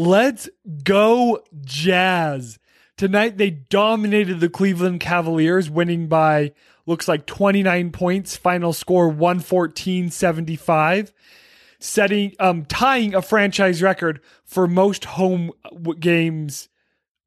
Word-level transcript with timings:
Let's 0.00 0.48
go, 0.82 1.42
Jazz. 1.60 2.58
Tonight 2.96 3.36
they 3.36 3.50
dominated 3.50 4.40
the 4.40 4.48
Cleveland 4.48 5.00
Cavaliers, 5.00 5.68
winning 5.68 6.06
by 6.06 6.52
looks 6.86 7.06
like 7.06 7.26
29 7.26 7.90
points. 7.90 8.34
Final 8.34 8.72
score 8.72 9.12
114-75, 9.12 11.12
setting 11.80 12.32
um 12.40 12.64
tying 12.64 13.14
a 13.14 13.20
franchise 13.20 13.82
record 13.82 14.22
for 14.42 14.66
most 14.66 15.04
home 15.04 15.50
games 15.98 16.70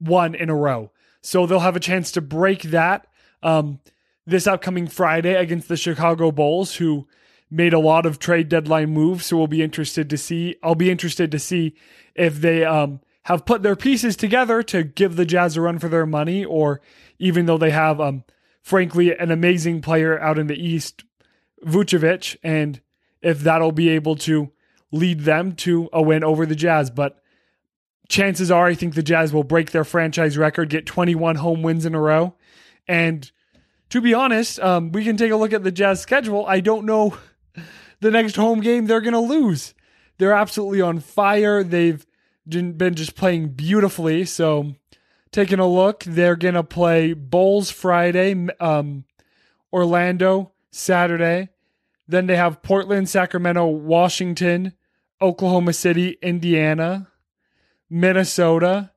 won 0.02 0.34
in 0.34 0.50
a 0.50 0.56
row. 0.56 0.90
So 1.22 1.46
they'll 1.46 1.60
have 1.60 1.76
a 1.76 1.80
chance 1.80 2.12
to 2.14 2.22
break 2.22 2.64
that 2.64 3.06
um 3.44 3.82
this 4.26 4.48
upcoming 4.48 4.88
Friday 4.88 5.36
against 5.36 5.68
the 5.68 5.78
Chicago 5.78 6.32
Bulls 6.32 6.78
who 6.78 7.08
made 7.50 7.74
a 7.74 7.80
lot 7.80 8.06
of 8.06 8.20
trade 8.20 8.50
deadline 8.50 8.90
moves, 8.90 9.28
so 9.28 9.38
we'll 9.38 9.48
be 9.48 9.62
interested 9.62 10.10
to 10.10 10.18
see. 10.18 10.56
I'll 10.64 10.76
be 10.76 10.92
interested 10.92 11.32
to 11.32 11.40
see 11.40 11.76
if 12.16 12.42
they 12.42 12.66
um, 12.66 13.00
have 13.24 13.46
put 13.46 13.64
their 13.64 13.76
pieces 13.76 14.16
together 14.16 14.64
to 14.64 14.84
give 14.84 15.16
the 15.16 15.26
Jazz 15.26 15.56
a 15.56 15.62
run 15.62 15.80
for 15.80 15.88
their 15.88 16.06
money, 16.06 16.44
or 16.44 16.82
even 17.20 17.46
though 17.46 17.58
they 17.58 17.72
have, 17.72 18.02
um, 18.02 18.24
frankly, 18.62 19.16
an 19.16 19.32
amazing 19.32 19.82
player 19.82 20.20
out 20.20 20.40
in 20.40 20.48
the 20.48 20.62
East, 20.62 21.04
Vucevic, 21.66 22.38
and 22.44 22.82
if 23.22 23.40
that'll 23.40 23.72
be 23.72 23.90
able 23.90 24.16
to 24.18 24.52
lead 24.92 25.22
them 25.22 25.54
to 25.54 25.90
a 25.94 26.02
win 26.02 26.24
over 26.24 26.46
the 26.46 26.56
Jazz. 26.56 26.90
But 26.90 27.22
chances 28.10 28.52
are, 28.52 28.68
I 28.68 28.76
think 28.76 28.96
the 28.96 29.04
Jazz 29.04 29.34
will 29.34 29.44
break 29.44 29.72
their 29.72 29.84
franchise 29.84 30.38
record, 30.38 30.70
get 30.70 30.86
21 30.86 31.38
home 31.38 31.62
wins 31.64 31.86
in 31.86 31.96
a 31.96 32.00
row. 32.00 32.36
And 32.88 33.30
to 33.90 34.02
be 34.02 34.14
honest, 34.14 34.60
um, 34.60 34.92
we 34.92 35.04
can 35.04 35.18
take 35.18 35.32
a 35.32 35.36
look 35.36 35.54
at 35.54 35.64
the 35.64 35.72
Jazz 35.72 36.02
schedule. 36.02 36.46
I 36.46 36.60
don't 36.60 36.86
know 36.86 37.18
the 38.00 38.12
next 38.12 38.36
home 38.36 38.62
game 38.62 38.86
they're 38.86 39.02
going 39.02 39.14
to 39.14 39.20
lose. 39.20 39.74
They're 40.18 40.34
absolutely 40.34 40.82
on 40.82 41.00
fire. 41.00 41.64
They've 41.64 42.06
been 42.48 42.96
just 42.96 43.16
playing 43.16 43.50
beautifully. 43.50 44.26
So, 44.26 44.76
taking 45.32 45.60
a 45.60 45.68
look, 45.68 46.04
they're 46.04 46.36
going 46.36 46.54
to 46.54 46.64
play 46.64 47.14
Bulls 47.14 47.72
Friday, 47.72 48.48
um, 48.60 49.06
Orlando 49.72 50.52
Saturday. 50.72 51.50
Then 52.08 52.28
they 52.28 52.36
have 52.36 52.62
Portland, 52.62 53.10
Sacramento, 53.10 53.66
Washington, 53.66 54.74
Oklahoma 55.22 55.74
City, 55.74 56.18
Indiana, 56.22 57.08
Minnesota, 57.90 58.92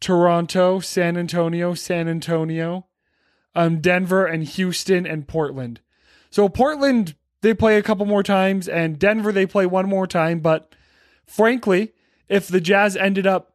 Toronto, 0.00 0.80
San 0.80 1.16
Antonio, 1.16 1.74
San 1.74 2.08
Antonio, 2.08 2.86
um, 3.54 3.80
Denver, 3.80 4.26
and 4.26 4.44
Houston 4.44 5.06
and 5.06 5.26
Portland. 5.26 5.80
So 6.30 6.48
Portland 6.48 7.14
they 7.44 7.54
play 7.54 7.76
a 7.76 7.82
couple 7.82 8.06
more 8.06 8.22
times, 8.22 8.66
and 8.68 8.98
Denver 8.98 9.30
they 9.30 9.46
play 9.46 9.66
one 9.66 9.88
more 9.88 10.06
time. 10.06 10.40
But 10.40 10.74
frankly, 11.26 11.92
if 12.28 12.48
the 12.48 12.60
Jazz 12.60 12.96
ended 12.96 13.26
up 13.26 13.52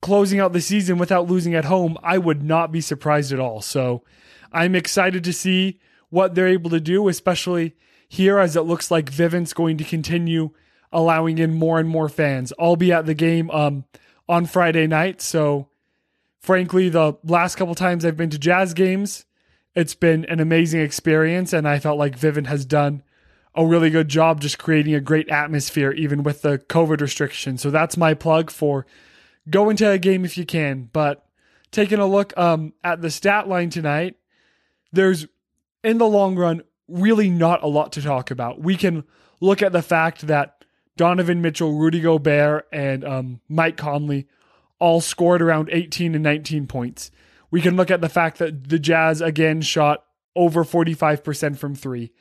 closing 0.00 0.38
out 0.38 0.52
the 0.52 0.60
season 0.60 0.98
without 0.98 1.28
losing 1.28 1.54
at 1.54 1.64
home, 1.64 1.98
I 2.02 2.18
would 2.18 2.42
not 2.42 2.70
be 2.70 2.80
surprised 2.80 3.32
at 3.32 3.40
all. 3.40 3.60
So 3.60 4.04
I'm 4.52 4.74
excited 4.74 5.24
to 5.24 5.32
see 5.32 5.80
what 6.10 6.34
they're 6.34 6.46
able 6.46 6.70
to 6.70 6.80
do, 6.80 7.08
especially 7.08 7.74
here 8.08 8.38
as 8.38 8.54
it 8.54 8.62
looks 8.62 8.90
like 8.90 9.10
Vivint's 9.10 9.52
going 9.52 9.78
to 9.78 9.84
continue 9.84 10.50
allowing 10.92 11.38
in 11.38 11.54
more 11.54 11.80
and 11.80 11.88
more 11.88 12.08
fans. 12.08 12.52
I'll 12.58 12.76
be 12.76 12.92
at 12.92 13.06
the 13.06 13.14
game 13.14 13.50
um, 13.50 13.84
on 14.28 14.46
Friday 14.46 14.86
night. 14.86 15.20
So 15.20 15.68
frankly, 16.38 16.88
the 16.88 17.14
last 17.24 17.56
couple 17.56 17.74
times 17.74 18.04
I've 18.04 18.16
been 18.16 18.30
to 18.30 18.38
Jazz 18.38 18.74
games, 18.74 19.24
it's 19.74 19.94
been 19.94 20.24
an 20.26 20.38
amazing 20.38 20.82
experience, 20.82 21.52
and 21.52 21.66
I 21.66 21.80
felt 21.80 21.98
like 21.98 22.16
Vivint 22.16 22.46
has 22.46 22.64
done 22.64 23.02
a 23.54 23.66
really 23.66 23.90
good 23.90 24.08
job 24.08 24.40
just 24.40 24.58
creating 24.58 24.94
a 24.94 25.00
great 25.00 25.28
atmosphere, 25.28 25.92
even 25.92 26.22
with 26.22 26.42
the 26.42 26.58
COVID 26.58 27.00
restrictions. 27.00 27.62
So 27.62 27.70
that's 27.70 27.96
my 27.96 28.14
plug 28.14 28.50
for 28.50 28.86
go 29.48 29.70
into 29.70 29.88
a 29.88 29.98
game 29.98 30.24
if 30.24 30.36
you 30.36 30.44
can. 30.44 30.88
But 30.92 31.24
taking 31.70 31.98
a 31.98 32.06
look 32.06 32.36
um, 32.36 32.72
at 32.82 33.00
the 33.00 33.10
stat 33.10 33.48
line 33.48 33.70
tonight, 33.70 34.16
there's 34.92 35.26
in 35.82 35.98
the 35.98 36.08
long 36.08 36.36
run 36.36 36.62
really 36.88 37.30
not 37.30 37.62
a 37.62 37.68
lot 37.68 37.92
to 37.92 38.02
talk 38.02 38.30
about. 38.30 38.60
We 38.60 38.76
can 38.76 39.04
look 39.40 39.62
at 39.62 39.72
the 39.72 39.82
fact 39.82 40.26
that 40.26 40.64
Donovan 40.96 41.42
Mitchell, 41.42 41.72
Rudy 41.72 42.00
Gobert, 42.00 42.66
and 42.72 43.04
um, 43.04 43.40
Mike 43.48 43.76
Conley 43.76 44.26
all 44.78 45.00
scored 45.00 45.42
around 45.42 45.68
18 45.72 46.14
and 46.14 46.22
19 46.22 46.66
points. 46.66 47.10
We 47.50 47.60
can 47.60 47.76
look 47.76 47.90
at 47.90 48.00
the 48.00 48.08
fact 48.08 48.38
that 48.38 48.68
the 48.68 48.78
Jazz 48.78 49.20
again 49.20 49.60
shot 49.60 50.04
over 50.36 50.64
45% 50.64 51.56
from 51.56 51.74
three 51.74 52.12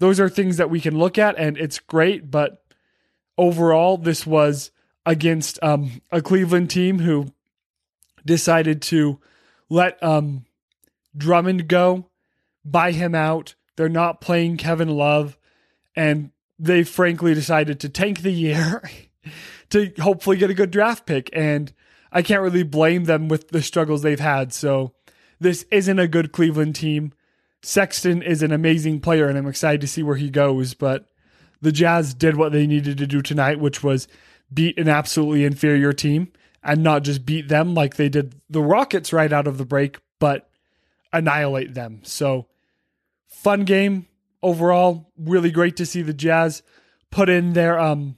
those 0.00 0.18
are 0.18 0.28
things 0.28 0.56
that 0.56 0.70
we 0.70 0.80
can 0.80 0.98
look 0.98 1.16
at 1.18 1.38
and 1.38 1.56
it's 1.56 1.78
great. 1.78 2.30
But 2.30 2.64
overall, 3.38 3.96
this 3.96 4.26
was 4.26 4.72
against 5.06 5.58
um, 5.62 6.02
a 6.10 6.20
Cleveland 6.20 6.70
team 6.70 6.98
who 6.98 7.32
decided 8.26 8.82
to 8.82 9.20
let 9.68 10.02
um, 10.02 10.46
Drummond 11.16 11.68
go, 11.68 12.10
buy 12.64 12.92
him 12.92 13.14
out. 13.14 13.54
They're 13.76 13.88
not 13.88 14.20
playing 14.20 14.56
Kevin 14.56 14.88
Love, 14.88 15.38
and 15.96 16.30
they 16.58 16.82
frankly 16.82 17.34
decided 17.34 17.80
to 17.80 17.88
tank 17.88 18.20
the 18.20 18.32
year 18.32 18.82
to 19.70 19.92
hopefully 20.00 20.36
get 20.36 20.50
a 20.50 20.54
good 20.54 20.70
draft 20.70 21.06
pick. 21.06 21.30
And 21.32 21.72
I 22.12 22.22
can't 22.22 22.42
really 22.42 22.62
blame 22.62 23.04
them 23.04 23.28
with 23.28 23.48
the 23.48 23.62
struggles 23.62 24.02
they've 24.02 24.20
had. 24.20 24.52
So 24.52 24.92
this 25.38 25.64
isn't 25.70 25.98
a 25.98 26.08
good 26.08 26.32
Cleveland 26.32 26.74
team. 26.74 27.12
Sexton 27.62 28.22
is 28.22 28.42
an 28.42 28.52
amazing 28.52 29.00
player, 29.00 29.28
and 29.28 29.36
I'm 29.36 29.46
excited 29.46 29.80
to 29.82 29.88
see 29.88 30.02
where 30.02 30.16
he 30.16 30.30
goes. 30.30 30.74
But 30.74 31.06
the 31.60 31.72
Jazz 31.72 32.14
did 32.14 32.36
what 32.36 32.52
they 32.52 32.66
needed 32.66 32.98
to 32.98 33.06
do 33.06 33.20
tonight, 33.20 33.60
which 33.60 33.82
was 33.82 34.08
beat 34.52 34.78
an 34.78 34.88
absolutely 34.88 35.44
inferior 35.44 35.92
team 35.92 36.32
and 36.62 36.82
not 36.82 37.02
just 37.02 37.24
beat 37.24 37.48
them 37.48 37.74
like 37.74 37.96
they 37.96 38.08
did 38.08 38.34
the 38.48 38.62
Rockets 38.62 39.12
right 39.12 39.32
out 39.32 39.46
of 39.46 39.58
the 39.58 39.64
break, 39.64 39.98
but 40.18 40.50
annihilate 41.12 41.74
them. 41.74 42.00
So, 42.02 42.46
fun 43.26 43.64
game 43.64 44.06
overall. 44.42 45.10
Really 45.18 45.50
great 45.50 45.76
to 45.76 45.86
see 45.86 46.02
the 46.02 46.14
Jazz 46.14 46.62
put 47.10 47.28
in 47.28 47.52
their 47.52 47.78
um, 47.78 48.16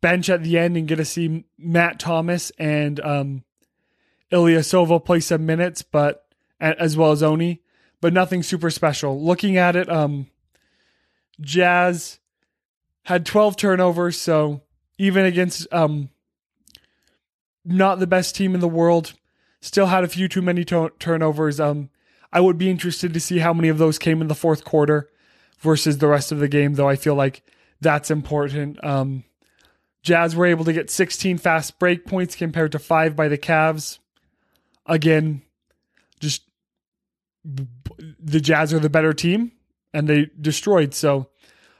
bench 0.00 0.28
at 0.28 0.42
the 0.42 0.58
end 0.58 0.76
and 0.76 0.88
get 0.88 0.96
to 0.96 1.04
see 1.04 1.44
Matt 1.58 1.98
Thomas 1.98 2.50
and 2.58 3.00
um, 3.00 3.44
Ilyasova 4.32 5.04
play 5.04 5.20
some 5.20 5.46
minutes, 5.46 5.82
but 5.82 6.26
as 6.60 6.96
well 6.96 7.12
as 7.12 7.22
Oni 7.22 7.60
but 8.00 8.12
nothing 8.12 8.42
super 8.42 8.70
special. 8.70 9.22
Looking 9.22 9.56
at 9.56 9.76
it, 9.76 9.88
um, 9.88 10.26
Jazz 11.40 12.18
had 13.04 13.26
12 13.26 13.56
turnovers, 13.56 14.20
so 14.20 14.62
even 14.98 15.24
against 15.24 15.66
um, 15.72 16.10
not 17.64 17.98
the 17.98 18.06
best 18.06 18.34
team 18.34 18.54
in 18.54 18.60
the 18.60 18.68
world, 18.68 19.14
still 19.60 19.86
had 19.86 20.04
a 20.04 20.08
few 20.08 20.28
too 20.28 20.42
many 20.42 20.64
to- 20.64 20.92
turnovers. 20.98 21.60
Um, 21.60 21.90
I 22.32 22.40
would 22.40 22.58
be 22.58 22.70
interested 22.70 23.14
to 23.14 23.20
see 23.20 23.38
how 23.38 23.52
many 23.52 23.68
of 23.68 23.78
those 23.78 23.98
came 23.98 24.20
in 24.20 24.28
the 24.28 24.34
fourth 24.34 24.64
quarter 24.64 25.08
versus 25.60 25.98
the 25.98 26.08
rest 26.08 26.32
of 26.32 26.38
the 26.38 26.48
game, 26.48 26.74
though 26.74 26.88
I 26.88 26.96
feel 26.96 27.14
like 27.14 27.42
that's 27.80 28.10
important. 28.10 28.82
Um, 28.84 29.24
Jazz 30.02 30.36
were 30.36 30.46
able 30.46 30.64
to 30.64 30.72
get 30.72 30.90
16 30.90 31.38
fast 31.38 31.78
break 31.78 32.06
points 32.06 32.36
compared 32.36 32.72
to 32.72 32.78
five 32.78 33.16
by 33.16 33.28
the 33.28 33.38
Cavs. 33.38 33.98
Again, 34.86 35.42
just 36.20 36.42
the 38.18 38.40
Jazz 38.40 38.72
are 38.74 38.78
the 38.78 38.90
better 38.90 39.12
team 39.12 39.52
and 39.92 40.08
they 40.08 40.30
destroyed. 40.40 40.94
So 40.94 41.28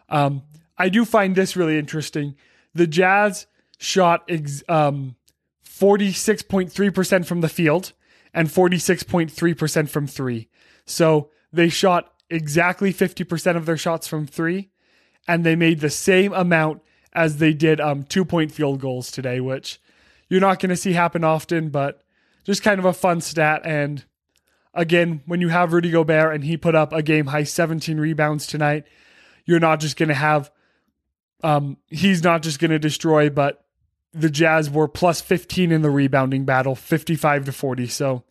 um, 0.09 0.43
I 0.79 0.89
do 0.89 1.05
find 1.05 1.35
this 1.35 1.57
really 1.57 1.79
interesting. 1.79 2.37
The 2.75 2.87
Jazz 2.87 3.47
shot 3.79 4.25
ex- 4.29 4.63
um, 4.69 5.17
46.3% 5.65 7.27
from 7.27 7.41
the 7.41 7.49
field 7.49 7.93
and 8.33 8.49
46.3% 8.49 9.89
from 9.89 10.07
three. 10.07 10.49
So 10.85 11.31
they 11.53 11.69
shot 11.69 12.13
exactly 12.31 12.93
50% 12.93 13.57
of 13.57 13.67
their 13.67 13.77
shots 13.77 14.07
from 14.07 14.27
three 14.27 14.71
and 15.29 15.45
they 15.45 15.57
made 15.57 15.81
the 15.81 15.91
same 15.91 16.33
amount 16.33 16.83
as 17.13 17.39
they 17.39 17.53
did 17.53 17.81
um, 17.81 18.05
two 18.05 18.25
point 18.25 18.53
field 18.53 18.81
goals 18.81 19.11
today, 19.11 19.41
which 19.41 19.81
you're 20.29 20.41
not 20.41 20.61
going 20.61 20.71
to 20.71 20.77
see 20.77 20.93
happen 20.93 21.25
often, 21.25 21.71
but 21.71 22.03
just 22.45 22.63
kind 22.63 22.79
of 22.79 22.85
a 22.85 22.93
fun 22.93 23.21
stat. 23.21 23.63
And 23.65 24.05
again, 24.77 25.23
when 25.27 25.41
you 25.41 25.49
have 25.49 25.73
Rudy 25.73 25.91
Gobert 25.91 26.35
and 26.35 26.45
he 26.45 26.57
put 26.57 26.75
up 26.75 26.93
a 26.93 27.03
game 27.03 27.27
high 27.27 27.45
17 27.45 27.99
rebounds 27.99 28.47
tonight, 28.47 28.87
you're 29.45 29.61
not 29.61 29.81
just 29.81 29.97
going 29.97 30.11
to 30.11 30.15
have, 30.15 30.53
um, 31.43 31.79
he's 31.89 32.23
not 32.23 32.43
just 32.43 32.59
going 32.59 32.71
to 32.71 32.79
destroy, 32.79 33.31
but 33.31 33.65
the 34.13 34.31
Jazz 34.31 34.71
were 34.71 34.87
plus 34.87 35.21
15 35.21 35.73
in 35.73 35.83
the 35.83 35.91
rebounding 35.91 36.45
battle, 36.45 36.75
55 36.75 37.47
to 37.47 37.53
40. 37.53 37.87
So 37.89 38.25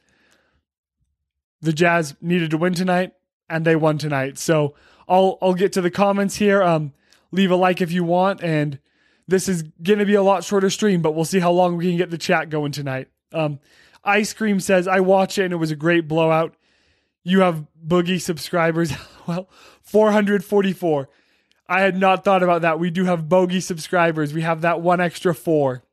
the 1.62 1.74
Jazz 1.74 2.16
needed 2.22 2.52
to 2.52 2.58
win 2.58 2.74
tonight 2.74 3.14
and 3.50 3.66
they 3.66 3.76
won 3.76 3.98
tonight. 3.98 4.38
So 4.38 4.76
I'll, 5.08 5.38
I'll 5.42 5.54
get 5.54 5.74
to 5.74 5.82
the 5.82 5.92
comments 5.92 6.38
here. 6.38 6.64
Um, 6.64 6.94
leave 7.32 7.52
a 7.52 7.56
like 7.56 7.82
if 7.82 7.92
you 7.92 8.04
want. 8.04 8.42
And 8.44 8.80
this 9.28 9.50
is 9.50 9.64
going 9.82 10.00
to 10.00 10.06
be 10.06 10.16
a 10.16 10.24
lot 10.24 10.44
shorter 10.44 10.70
stream, 10.70 11.02
but 11.02 11.16
we'll 11.16 11.26
see 11.26 11.40
how 11.40 11.52
long 11.52 11.78
we 11.78 11.86
can 11.86 11.98
get 11.98 12.12
the 12.12 12.18
chat 12.18 12.50
going 12.50 12.72
tonight. 12.72 13.10
Um, 13.32 13.60
Ice 14.06 14.34
Cream 14.34 14.60
says, 14.60 14.88
I 14.88 15.00
watch 15.00 15.38
it 15.38 15.46
and 15.46 15.54
it 15.54 15.58
was 15.58 15.72
a 15.72 15.76
great 15.76 16.08
blowout. 16.08 16.56
You 17.24 17.42
have 17.42 17.66
Bogey 17.76 18.20
subscribers. 18.20 18.94
well, 19.28 19.50
444. 19.82 21.10
I 21.68 21.82
had 21.82 21.98
not 21.98 22.24
thought 22.24 22.44
about 22.44 22.62
that. 22.62 22.80
We 22.80 22.92
do 22.92 23.06
have 23.06 23.28
Bogey 23.28 23.60
subscribers. 23.60 24.34
We 24.34 24.42
have 24.42 24.62
that 24.62 24.82
one 24.82 25.02
extra 25.02 25.34
four. 25.34 25.84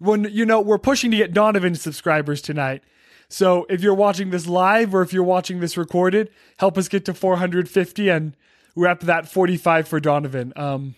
when 0.00 0.24
you 0.24 0.44
know 0.44 0.60
we're 0.60 0.78
pushing 0.78 1.12
to 1.12 1.16
get 1.16 1.32
Donovan 1.32 1.76
subscribers 1.76 2.42
tonight. 2.42 2.82
So 3.28 3.66
if 3.70 3.80
you're 3.80 3.94
watching 3.94 4.30
this 4.30 4.46
live 4.46 4.94
or 4.94 5.02
if 5.02 5.12
you're 5.12 5.22
watching 5.22 5.60
this 5.60 5.76
recorded, 5.76 6.30
help 6.58 6.76
us 6.76 6.88
get 6.88 7.04
to 7.06 7.14
450 7.14 8.08
and 8.08 8.36
we're 8.74 8.88
up 8.88 9.00
that 9.00 9.28
45 9.28 9.86
for 9.86 10.00
Donovan. 10.00 10.52
Um, 10.56 10.96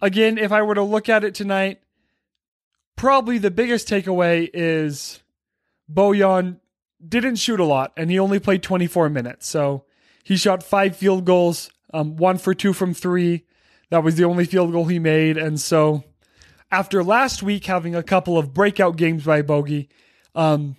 again, 0.00 0.38
if 0.38 0.50
I 0.50 0.62
were 0.62 0.74
to 0.74 0.82
look 0.82 1.08
at 1.08 1.24
it 1.24 1.34
tonight, 1.34 1.80
probably 2.96 3.38
the 3.38 3.50
biggest 3.50 3.88
takeaway 3.88 4.48
is 4.52 5.22
Bojan 5.92 6.60
didn't 7.06 7.36
shoot 7.36 7.60
a 7.60 7.64
lot 7.64 7.92
and 7.96 8.10
he 8.10 8.18
only 8.18 8.38
played 8.38 8.62
24 8.62 9.08
minutes. 9.10 9.46
So 9.46 9.84
he 10.22 10.36
shot 10.36 10.62
five 10.62 10.96
field 10.96 11.24
goals, 11.24 11.70
um, 11.92 12.16
one 12.16 12.38
for 12.38 12.54
two 12.54 12.72
from 12.72 12.94
three. 12.94 13.44
That 13.90 14.02
was 14.02 14.16
the 14.16 14.24
only 14.24 14.44
field 14.44 14.72
goal 14.72 14.86
he 14.86 14.98
made. 14.98 15.36
And 15.36 15.60
so 15.60 16.04
after 16.70 17.04
last 17.04 17.42
week 17.42 17.66
having 17.66 17.94
a 17.94 18.02
couple 18.02 18.38
of 18.38 18.54
breakout 18.54 18.96
games 18.96 19.24
by 19.24 19.42
Bogey, 19.42 19.88
um, 20.34 20.76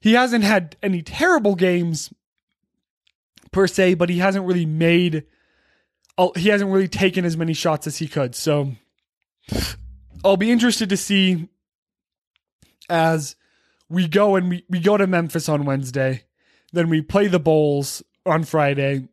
he 0.00 0.14
hasn't 0.14 0.44
had 0.44 0.76
any 0.82 1.02
terrible 1.02 1.54
games 1.54 2.12
per 3.52 3.66
se, 3.66 3.94
but 3.94 4.08
he 4.08 4.18
hasn't 4.18 4.46
really 4.46 4.66
made, 4.66 5.24
he 6.36 6.48
hasn't 6.48 6.70
really 6.70 6.88
taken 6.88 7.24
as 7.24 7.36
many 7.36 7.52
shots 7.52 7.86
as 7.86 7.98
he 7.98 8.08
could. 8.08 8.34
So 8.34 8.72
I'll 10.24 10.38
be 10.38 10.50
interested 10.50 10.88
to 10.88 10.96
see 10.96 11.48
as 12.88 13.36
we 13.90 14.08
go 14.08 14.36
and 14.36 14.48
we, 14.48 14.64
we 14.70 14.80
go 14.80 14.96
to 14.96 15.06
Memphis 15.06 15.48
on 15.50 15.66
Wednesday, 15.66 16.24
then 16.72 16.88
we 16.88 17.02
play 17.02 17.26
the 17.28 17.38
Bulls 17.38 18.02
on 18.24 18.44
Friday, 18.44 19.08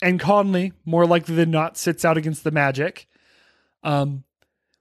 and 0.00 0.20
Conley, 0.20 0.72
more 0.84 1.04
likely 1.04 1.34
than 1.34 1.50
not, 1.50 1.76
sits 1.76 2.04
out 2.04 2.16
against 2.16 2.44
the 2.44 2.52
Magic. 2.52 3.08
Um, 3.82 4.22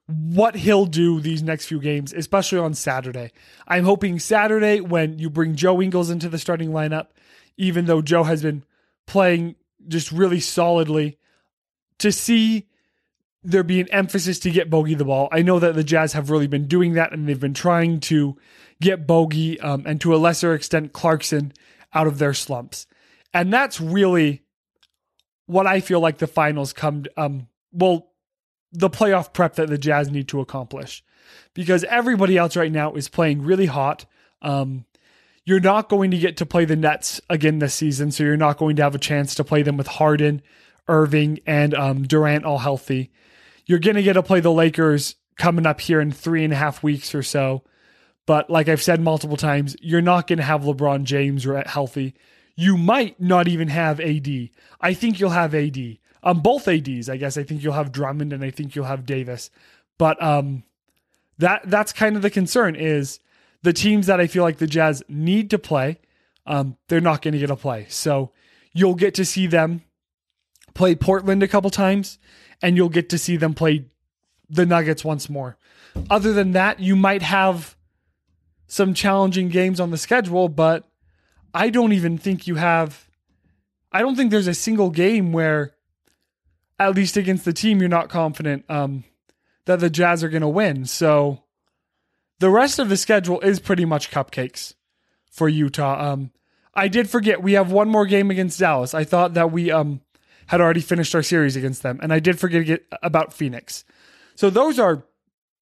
what 0.06 0.56
he'll 0.56 0.86
do 0.86 1.20
these 1.20 1.42
next 1.42 1.66
few 1.66 1.80
games, 1.80 2.14
especially 2.14 2.60
on 2.60 2.74
Saturday. 2.76 3.32
I'm 3.68 3.86
hoping 3.86 4.20
Saturday 4.20 4.82
when 4.82 5.18
you 5.18 5.30
bring 5.30 5.56
Joe 5.56 5.82
Ingles 5.82 6.10
into 6.10 6.30
the 6.30 6.38
starting 6.38 6.70
lineup, 6.70 7.08
even 7.58 7.86
though 7.86 8.02
Joe 8.02 8.24
has 8.24 8.44
been 8.44 8.64
playing 9.08 9.56
just 9.88 10.12
really 10.12 10.40
solidly, 10.40 11.18
to 12.00 12.12
see 12.12 12.68
there 13.44 13.64
be 13.64 13.82
an 13.82 13.90
emphasis 13.90 14.40
to 14.40 14.52
get 14.52 14.70
Bogey 14.70 14.94
the 14.94 15.06
ball. 15.06 15.28
I 15.32 15.42
know 15.42 15.60
that 15.60 15.76
the 15.76 15.84
Jazz 15.84 16.14
have 16.14 16.30
really 16.30 16.48
been 16.48 16.68
doing 16.68 16.94
that 16.94 17.12
and 17.12 17.28
they've 17.28 17.40
been 17.40 17.54
trying 17.54 18.00
to 18.02 18.38
get 18.80 19.08
Bogey 19.08 19.60
um, 19.60 19.84
and 19.86 20.00
to 20.02 20.16
a 20.16 20.18
lesser 20.18 20.54
extent 20.54 20.94
Clarkson 20.94 21.54
out 21.94 22.08
of 22.08 22.20
their 22.20 22.34
slumps. 22.34 22.88
And 23.34 23.52
that's 23.52 23.82
really 23.82 24.44
what 25.46 25.68
I 25.68 25.80
feel 25.80 26.00
like 26.00 26.20
the 26.20 26.28
finals 26.28 26.72
come 26.72 27.06
um 27.18 27.48
well 27.72 28.12
the 28.72 28.90
playoff 28.90 29.34
prep 29.34 29.56
that 29.56 29.70
the 29.70 29.78
Jazz 29.78 30.10
need 30.10 30.28
to 30.30 30.40
accomplish. 30.40 31.04
Because 31.54 31.84
everybody 31.86 32.38
else 32.38 32.56
right 32.56 32.72
now 32.72 32.94
is 32.94 33.10
playing 33.10 33.42
really 33.42 33.66
hot. 33.66 34.06
Um 34.42 34.86
you're 35.44 35.60
not 35.60 35.90
going 35.90 36.12
to 36.12 36.18
get 36.20 36.38
to 36.38 36.46
play 36.46 36.66
the 36.66 36.76
Nets 36.76 37.20
again 37.30 37.60
this 37.60 37.74
season, 37.74 38.12
so 38.12 38.24
you're 38.24 38.38
not 38.38 38.58
going 38.58 38.76
to 38.76 38.84
have 38.84 38.94
a 38.94 39.00
chance 39.00 39.34
to 39.36 39.44
play 39.44 39.64
them 39.64 39.76
with 39.76 39.88
Harden, 39.88 40.44
Irving, 40.88 41.40
and 41.48 41.74
um, 41.74 42.04
Durant 42.04 42.46
all 42.46 42.60
healthy. 42.60 43.12
You're 43.72 43.80
going 43.80 43.96
to 43.96 44.04
get 44.04 44.14
to 44.14 44.22
play 44.22 44.42
the 44.42 44.52
Lakers 44.52 45.16
coming 45.38 45.66
up 45.66 45.80
here 45.80 46.02
in 46.02 46.12
three 46.12 46.44
and 46.44 46.52
a 46.52 46.58
half 46.58 46.84
weeks 46.84 47.16
or 47.16 47.24
so. 47.24 47.64
But 48.26 48.50
like 48.50 48.68
I've 48.68 48.82
said 48.82 49.00
multiple 49.00 49.38
times, 49.38 49.78
you're 49.80 50.02
not 50.02 50.28
going 50.28 50.40
to 50.40 50.44
have 50.44 50.64
LeBron 50.64 51.06
James 51.06 51.48
healthy. 51.68 52.14
You 52.58 52.76
might 52.76 53.18
not 53.22 53.48
even 53.48 53.70
have 53.70 54.02
AD. 54.02 54.50
I 54.82 54.94
think 54.94 55.22
you'll 55.22 55.30
have 55.30 55.56
AD. 55.56 56.00
Um, 56.22 56.42
both 56.42 56.68
ADs, 56.68 57.08
I 57.08 57.16
guess. 57.16 57.38
I 57.38 57.44
think 57.44 57.64
you'll 57.64 57.72
have 57.72 57.94
Drummond 57.94 58.34
and 58.34 58.44
I 58.44 58.50
think 58.50 58.76
you'll 58.76 58.84
have 58.84 59.06
Davis. 59.06 59.50
But 59.98 60.22
um, 60.22 60.64
that 61.38 61.62
that's 61.64 61.94
kind 61.94 62.18
of 62.18 62.24
the 62.24 62.30
concern 62.30 62.76
is 62.76 63.22
the 63.64 63.72
teams 63.72 64.08
that 64.08 64.20
I 64.20 64.28
feel 64.28 64.44
like 64.44 64.58
the 64.58 64.68
Jazz 64.68 65.02
need 65.08 65.50
to 65.52 65.58
play, 65.58 65.98
um, 66.46 66.76
they're 66.90 67.00
not 67.00 67.22
going 67.22 67.36
to 67.36 67.40
get 67.40 67.50
a 67.50 67.56
play. 67.56 67.86
So 67.88 68.34
you'll 68.74 68.96
get 68.96 69.14
to 69.14 69.24
see 69.24 69.48
them 69.48 69.84
play 70.74 70.94
Portland 70.94 71.42
a 71.42 71.48
couple 71.48 71.70
times, 71.70 72.20
and 72.62 72.78
you'll 72.78 72.90
get 72.90 73.10
to 73.10 73.18
see 73.18 73.38
them 73.38 73.54
play 73.54 73.86
the 74.50 74.66
Nuggets 74.66 75.04
once 75.04 75.30
more. 75.30 75.58
Other 76.10 76.34
than 76.34 76.52
that, 76.52 76.80
you 76.80 76.96
might 76.96 77.22
have 77.22 77.76
some 78.68 78.94
challenging 78.94 79.50
games 79.50 79.80
on 79.80 79.92
the 79.92 79.98
schedule, 79.98 80.48
but 80.48 80.88
I 81.54 81.70
don't 81.70 81.94
even 81.94 82.18
think 82.18 82.48
you 82.48 82.56
have. 82.56 83.08
I 83.92 84.00
don't 84.02 84.16
think 84.16 84.32
there's 84.32 84.48
a 84.48 84.54
single 84.54 84.90
game 84.90 85.34
where, 85.34 85.74
at 86.80 86.96
least 86.96 87.18
against 87.18 87.44
the 87.44 87.54
team, 87.54 87.80
you're 87.80 87.90
not 87.90 88.10
confident 88.10 88.64
um, 88.70 89.04
that 89.66 89.80
the 89.80 89.90
Jazz 89.90 90.24
are 90.24 90.30
going 90.30 90.42
to 90.42 90.48
win. 90.48 90.86
So 90.86 91.44
the 92.40 92.50
rest 92.50 92.80
of 92.80 92.90
the 92.90 92.98
schedule 92.98 93.42
is 93.42 93.60
pretty 93.60 93.86
much 93.86 94.12
cupcakes 94.12 94.76
for 95.30 95.50
Utah. 95.50 96.14
Um, 96.14 96.32
I 96.74 96.88
did 96.88 97.10
forget 97.10 97.44
we 97.44 97.54
have 97.54 97.72
one 97.72 97.90
more 97.90 98.06
game 98.06 98.32
against 98.32 98.60
Dallas. 98.60 98.94
I 98.94 99.04
thought 99.04 99.34
that 99.34 99.52
we 99.52 99.72
um 99.72 100.02
had 100.52 100.60
already 100.60 100.82
finished 100.82 101.16
our 101.16 101.24
series 101.24 101.56
against 101.56 101.82
them, 101.82 101.98
and 102.04 102.12
I 102.12 102.20
did 102.20 102.38
forget 102.38 102.82
about 103.02 103.32
Phoenix. 103.32 103.86
So 104.36 104.50
those 104.50 104.80
are 104.80 105.06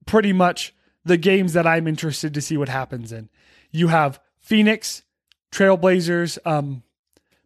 pretty 0.08 0.34
much 0.34 0.74
the 1.06 1.16
games 1.16 1.54
that 1.54 1.68
I'm 1.68 1.88
interested 1.88 2.34
to 2.34 2.42
see 2.42 2.58
what 2.58 2.70
happens 2.70 3.12
in. 3.12 3.30
You 3.70 3.90
have 3.90 4.20
Phoenix, 4.40 5.04
Trailblazers, 5.52 6.40
um, 6.44 6.82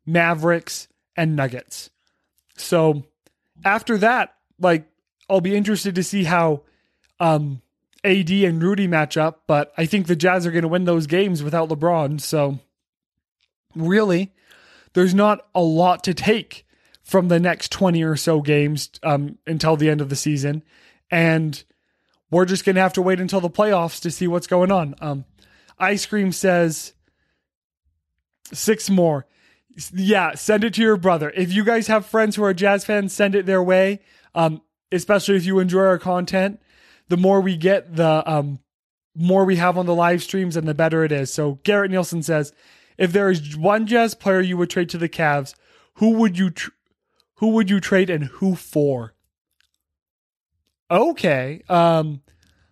Mavericks, 0.05 0.87
and 1.17 1.35
Nuggets. 1.35 1.89
So 2.55 3.03
after 3.65 3.97
that, 3.97 4.35
like 4.57 4.85
I'll 5.29 5.41
be 5.41 5.53
interested 5.53 5.95
to 5.95 6.03
see 6.03 6.23
how 6.23 6.61
um, 7.19 7.61
AD 8.05 8.31
and 8.31 8.63
Rudy 8.63 8.87
match 8.87 9.17
up, 9.17 9.43
but 9.47 9.73
I 9.77 9.85
think 9.85 10.07
the 10.07 10.15
Jazz 10.15 10.47
are 10.47 10.51
going 10.51 10.61
to 10.61 10.69
win 10.69 10.85
those 10.85 11.07
games 11.07 11.43
without 11.43 11.67
LeBron. 11.67 12.21
So 12.21 12.59
really, 13.75 14.31
there's 14.93 15.13
not 15.13 15.45
a 15.53 15.61
lot 15.61 16.05
to 16.05 16.13
take 16.13 16.65
from 17.03 17.27
the 17.27 17.39
next 17.39 17.71
20 17.71 18.03
or 18.03 18.15
so 18.15 18.41
games 18.41 18.89
um, 19.03 19.38
until 19.45 19.75
the 19.75 19.89
end 19.89 20.01
of 20.01 20.09
the 20.09 20.15
season. 20.15 20.63
And 21.11 21.63
we're 22.31 22.45
just 22.45 22.65
going 22.65 22.75
to 22.75 22.81
have 22.81 22.94
to 22.94 23.01
wait 23.01 23.19
until 23.19 23.41
the 23.41 23.50
playoffs 23.50 24.01
to 24.01 24.11
see 24.11 24.27
what's 24.27 24.47
going 24.47 24.71
on. 24.71 24.95
Um, 25.01 25.25
Ice 25.77 26.05
Cream 26.05 26.31
says 26.31 26.94
six 28.51 28.89
more. 28.89 29.27
Yeah, 29.94 30.35
send 30.35 30.63
it 30.63 30.73
to 30.75 30.81
your 30.81 30.97
brother. 30.97 31.31
If 31.35 31.51
you 31.51 31.63
guys 31.63 31.88
have 31.88 32.05
friends 32.05 32.35
who 32.35 32.44
are 32.44 32.53
Jazz 32.53 32.85
fans, 32.85 33.11
send 33.13 33.35
it 33.35 33.45
their 33.45 33.61
way. 33.61 34.00
Um, 34.35 34.61
especially 34.91 35.35
if 35.35 35.45
you 35.45 35.59
enjoy 35.59 35.85
our 35.85 35.97
content 35.97 36.59
the 37.09 37.17
more 37.17 37.41
we 37.41 37.57
get, 37.57 37.95
the 37.95 38.23
um, 38.25 38.59
more 39.15 39.45
we 39.45 39.57
have 39.57 39.77
on 39.77 39.85
the 39.85 39.95
live 39.95 40.24
streams, 40.24 40.55
and 40.55 40.67
the 40.67 40.74
better 40.74 41.03
it 41.03 41.12
is. 41.12 41.33
So 41.33 41.60
Garrett 41.63 41.91
Nielsen 41.91 42.24
says, 42.24 42.53
if 42.98 43.12
there 43.12 43.29
is 43.29 43.57
one 43.57 43.88
Jazz 43.88 44.13
player 44.15 44.41
you 44.41 44.57
would 44.57 44.69
trade 44.69 44.89
to 44.89 44.98
the 44.98 45.10
Cavs, 45.10 45.53
who 45.95 46.12
would 46.12 46.38
you 46.38 46.50
tr- 46.51 46.72
who 47.43 47.50
would 47.50 47.69
you 47.69 47.81
trade 47.81 48.09
and 48.09 48.23
who 48.23 48.55
for? 48.55 49.13
Okay. 50.89 51.62
Um, 51.67 52.21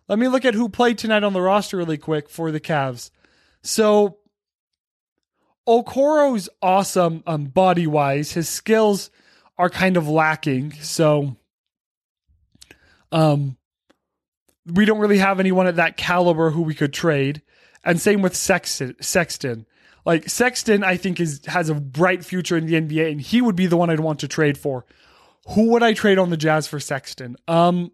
let 0.07 0.17
me 0.17 0.29
look 0.29 0.45
at 0.45 0.53
who 0.53 0.69
played 0.69 0.97
tonight 0.97 1.25
on 1.25 1.33
the 1.33 1.41
roster 1.41 1.75
really 1.75 1.97
quick 1.97 2.29
for 2.29 2.51
the 2.51 2.59
Cavs. 2.61 3.11
So 3.63 4.19
Okoro's 5.67 6.47
awesome 6.61 7.21
um, 7.27 7.47
body 7.47 7.85
wise. 7.85 8.31
His 8.31 8.47
skills 8.47 9.11
are 9.57 9.69
kind 9.69 9.97
of 9.97 10.07
lacking. 10.07 10.71
So 10.79 11.35
um 13.11 13.57
we 14.65 14.85
don't 14.85 14.99
really 14.99 15.17
have 15.17 15.41
anyone 15.41 15.67
at 15.67 15.75
that 15.75 15.97
caliber 15.97 16.51
who 16.51 16.61
we 16.61 16.75
could 16.75 16.93
trade. 16.93 17.41
And 17.83 17.99
same 17.99 18.21
with 18.21 18.37
Sexton. 18.37 18.95
Sexton. 19.01 19.65
Like 20.05 20.29
Sexton, 20.29 20.83
I 20.83 20.97
think 20.97 21.19
is 21.19 21.41
has 21.45 21.69
a 21.69 21.75
bright 21.75 22.25
future 22.25 22.57
in 22.57 22.65
the 22.65 22.73
NBA, 22.73 23.11
and 23.11 23.21
he 23.21 23.41
would 23.41 23.55
be 23.55 23.67
the 23.67 23.77
one 23.77 23.89
I'd 23.89 23.99
want 23.99 24.19
to 24.21 24.27
trade 24.27 24.57
for. 24.57 24.85
Who 25.49 25.69
would 25.69 25.83
I 25.83 25.93
trade 25.93 26.17
on 26.17 26.29
the 26.29 26.37
Jazz 26.37 26.67
for 26.67 26.79
Sexton? 26.79 27.35
Um, 27.47 27.91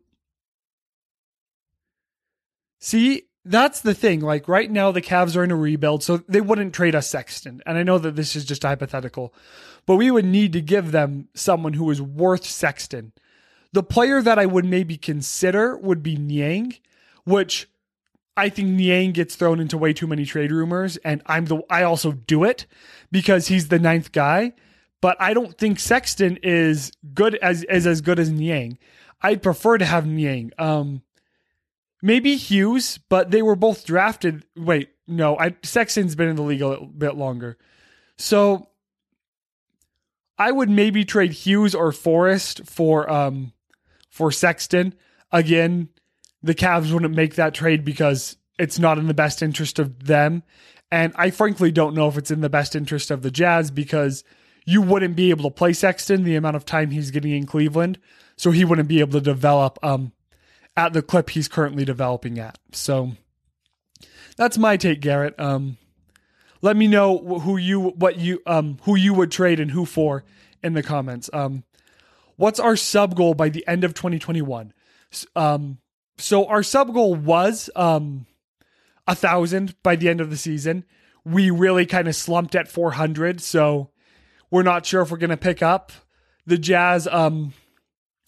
see, 2.79 3.23
that's 3.45 3.81
the 3.81 3.93
thing. 3.93 4.21
Like 4.21 4.47
right 4.47 4.69
now, 4.69 4.91
the 4.91 5.01
Cavs 5.01 5.35
are 5.35 5.43
in 5.43 5.51
a 5.51 5.55
rebuild, 5.55 6.03
so 6.03 6.17
they 6.27 6.41
wouldn't 6.41 6.73
trade 6.73 6.95
us 6.95 7.09
Sexton. 7.09 7.61
And 7.65 7.77
I 7.77 7.83
know 7.83 7.97
that 7.97 8.15
this 8.15 8.35
is 8.35 8.45
just 8.45 8.63
hypothetical, 8.63 9.33
but 9.85 9.95
we 9.95 10.11
would 10.11 10.25
need 10.25 10.53
to 10.53 10.61
give 10.61 10.91
them 10.91 11.29
someone 11.33 11.73
who 11.73 11.89
is 11.89 12.01
worth 12.01 12.45
Sexton. 12.45 13.13
The 13.73 13.83
player 13.83 14.21
that 14.21 14.39
I 14.39 14.45
would 14.45 14.65
maybe 14.65 14.97
consider 14.97 15.77
would 15.77 16.03
be 16.03 16.15
Niang, 16.15 16.75
which 17.25 17.69
I 18.37 18.49
think 18.49 18.69
Niang 18.69 19.11
gets 19.13 19.35
thrown 19.35 19.59
into 19.59 19.77
way 19.79 19.93
too 19.93 20.05
many 20.05 20.23
trade 20.23 20.51
rumors, 20.51 20.97
and 20.97 21.23
I'm 21.25 21.45
the 21.45 21.63
I 21.69 21.83
also 21.83 22.11
do 22.11 22.43
it 22.43 22.67
because 23.11 23.47
he's 23.47 23.69
the 23.69 23.79
ninth 23.79 24.11
guy. 24.11 24.53
But 25.01 25.17
I 25.19 25.33
don't 25.33 25.57
think 25.57 25.79
Sexton 25.79 26.37
is 26.43 26.91
good 27.13 27.35
as 27.35 27.63
is 27.63 27.87
as 27.87 28.01
good 28.01 28.19
as 28.19 28.29
Niang. 28.29 28.77
I'd 29.21 29.41
prefer 29.41 29.79
to 29.79 29.85
have 29.85 30.05
Niang. 30.05 30.51
Um, 30.59 31.01
maybe 32.01 32.35
Hughes, 32.35 32.99
but 33.09 33.31
they 33.31 33.41
were 33.41 33.55
both 33.55 33.85
drafted. 33.85 34.45
Wait, 34.55 34.89
no, 35.07 35.37
I, 35.37 35.55
Sexton's 35.63 36.15
been 36.15 36.29
in 36.29 36.35
the 36.35 36.43
league 36.43 36.61
a 36.61 36.79
bit 36.85 37.15
longer, 37.15 37.57
so 38.17 38.69
I 40.37 40.51
would 40.51 40.69
maybe 40.69 41.05
trade 41.05 41.31
Hughes 41.31 41.73
or 41.73 41.91
Forrest 41.91 42.65
for 42.65 43.09
um 43.11 43.53
for 44.09 44.31
Sexton. 44.31 44.93
Again, 45.31 45.89
the 46.41 46.55
Cavs 46.55 46.91
wouldn't 46.91 47.15
make 47.15 47.35
that 47.35 47.53
trade 47.53 47.83
because 47.83 48.37
it's 48.59 48.79
not 48.79 48.97
in 48.97 49.07
the 49.07 49.13
best 49.13 49.41
interest 49.41 49.79
of 49.79 50.05
them. 50.05 50.43
And 50.91 51.13
I 51.15 51.31
frankly 51.31 51.71
don't 51.71 51.95
know 51.95 52.07
if 52.07 52.17
it's 52.17 52.31
in 52.31 52.41
the 52.41 52.49
best 52.49 52.75
interest 52.75 53.11
of 53.11 53.21
the 53.21 53.31
Jazz 53.31 53.71
because 53.71 54.23
you 54.65 54.81
wouldn't 54.81 55.15
be 55.15 55.29
able 55.29 55.49
to 55.49 55.53
play 55.53 55.73
Sexton 55.73 56.23
the 56.23 56.35
amount 56.35 56.55
of 56.55 56.65
time 56.65 56.91
he's 56.91 57.11
getting 57.11 57.31
in 57.31 57.45
Cleveland. 57.45 57.99
So 58.35 58.51
he 58.51 58.65
wouldn't 58.65 58.87
be 58.87 58.99
able 58.99 59.13
to 59.13 59.21
develop 59.21 59.79
um, 59.83 60.11
at 60.75 60.93
the 60.93 61.01
clip 61.01 61.31
he's 61.31 61.47
currently 61.47 61.83
developing 61.85 62.39
at. 62.39 62.57
So 62.71 63.13
that's 64.37 64.57
my 64.57 64.77
take, 64.77 65.01
Garrett. 65.01 65.37
Um, 65.39 65.77
let 66.61 66.77
me 66.77 66.87
know 66.87 67.17
who 67.39 67.57
you 67.57 67.79
what 67.79 68.17
you 68.17 68.41
um 68.45 68.77
who 68.83 68.95
you 68.95 69.13
would 69.13 69.31
trade 69.31 69.59
and 69.59 69.71
who 69.71 69.85
for 69.85 70.23
in 70.63 70.73
the 70.73 70.83
comments. 70.83 71.29
Um, 71.33 71.63
what's 72.35 72.59
our 72.59 72.75
sub 72.75 73.15
goal 73.15 73.33
by 73.33 73.49
the 73.49 73.67
end 73.67 73.83
of 73.83 73.93
2021? 73.93 74.73
Um, 75.35 75.79
so 76.17 76.45
our 76.47 76.63
sub 76.63 76.93
goal 76.93 77.15
was 77.15 77.69
um 77.75 78.25
a 79.07 79.15
thousand 79.15 79.75
by 79.83 79.95
the 79.95 80.09
end 80.09 80.21
of 80.21 80.29
the 80.29 80.37
season. 80.37 80.83
We 81.23 81.49
really 81.49 81.85
kind 81.85 82.07
of 82.07 82.15
slumped 82.15 82.55
at 82.55 82.67
400, 82.67 83.41
so 83.41 83.89
we're 84.51 84.63
not 84.63 84.85
sure 84.85 85.01
if 85.01 85.11
we're 85.11 85.17
going 85.17 85.29
to 85.29 85.37
pick 85.37 85.61
up 85.61 85.91
the 86.45 86.57
Jazz. 86.57 87.07
Um, 87.07 87.53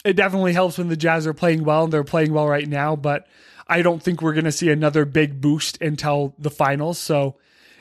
it 0.04 0.16
definitely 0.16 0.54
helps 0.54 0.78
when 0.78 0.88
the 0.88 0.96
Jazz 0.96 1.26
are 1.26 1.34
playing 1.34 1.64
well, 1.64 1.84
and 1.84 1.92
they're 1.92 2.04
playing 2.04 2.32
well 2.32 2.48
right 2.48 2.68
now. 2.68 2.96
But 2.96 3.26
I 3.68 3.82
don't 3.82 4.02
think 4.02 4.20
we're 4.20 4.32
going 4.32 4.44
to 4.46 4.52
see 4.52 4.70
another 4.70 5.04
big 5.04 5.40
boost 5.40 5.80
until 5.80 6.34
the 6.38 6.50
finals. 6.50 6.98
So 6.98 7.36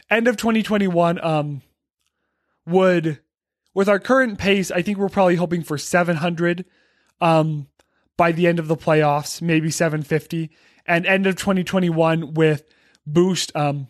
end 0.10 0.28
of 0.28 0.38
2021 0.38 1.24
um, 1.24 1.62
would 2.66 3.20
with 3.74 3.88
our 3.88 4.00
current 4.00 4.38
pace, 4.38 4.72
I 4.72 4.82
think 4.82 4.98
we're 4.98 5.10
probably 5.10 5.36
hoping 5.36 5.64
for 5.64 5.78
700 5.78 6.66
um, 7.22 7.68
by 8.20 8.34
the 8.34 8.48
end 8.48 8.60
of 8.60 8.68
the 8.68 8.76
playoffs, 8.76 9.42
maybe 9.42 9.72
750. 9.72 10.52
And 10.86 11.06
end 11.06 11.26
of 11.26 11.38
2021 11.38 12.34
with 12.34 12.66
boost, 13.08 13.56
um, 13.56 13.88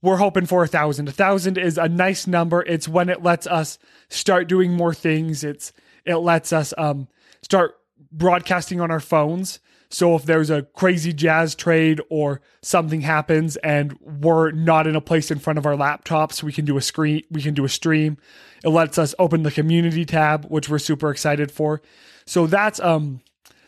we're 0.00 0.18
hoping 0.18 0.46
for 0.46 0.62
a 0.62 0.68
thousand. 0.68 1.08
A 1.08 1.12
thousand 1.12 1.58
is 1.58 1.76
a 1.76 1.88
nice 1.88 2.28
number. 2.28 2.62
It's 2.62 2.86
when 2.86 3.08
it 3.08 3.24
lets 3.24 3.48
us 3.48 3.80
start 4.08 4.46
doing 4.46 4.72
more 4.72 4.94
things. 4.94 5.42
It's 5.42 5.72
it 6.04 6.14
lets 6.14 6.52
us 6.52 6.72
um, 6.78 7.08
start 7.42 7.74
broadcasting 8.12 8.80
on 8.80 8.92
our 8.92 9.00
phones. 9.00 9.58
So 9.90 10.14
if 10.14 10.22
there's 10.22 10.48
a 10.50 10.62
crazy 10.62 11.12
jazz 11.12 11.56
trade 11.56 12.00
or 12.08 12.42
something 12.62 13.00
happens 13.00 13.56
and 13.56 13.98
we're 14.00 14.52
not 14.52 14.86
in 14.86 14.94
a 14.94 15.00
place 15.00 15.32
in 15.32 15.40
front 15.40 15.58
of 15.58 15.66
our 15.66 15.74
laptops, 15.74 16.40
we 16.40 16.52
can 16.52 16.64
do 16.64 16.76
a 16.76 16.82
screen, 16.82 17.22
we 17.32 17.42
can 17.42 17.54
do 17.54 17.64
a 17.64 17.68
stream. 17.68 18.16
It 18.62 18.68
lets 18.68 18.96
us 18.96 19.12
open 19.18 19.42
the 19.42 19.50
community 19.50 20.04
tab, 20.04 20.44
which 20.44 20.68
we're 20.68 20.78
super 20.78 21.10
excited 21.10 21.50
for. 21.50 21.82
So 22.26 22.46
that's 22.46 22.78
um 22.78 23.22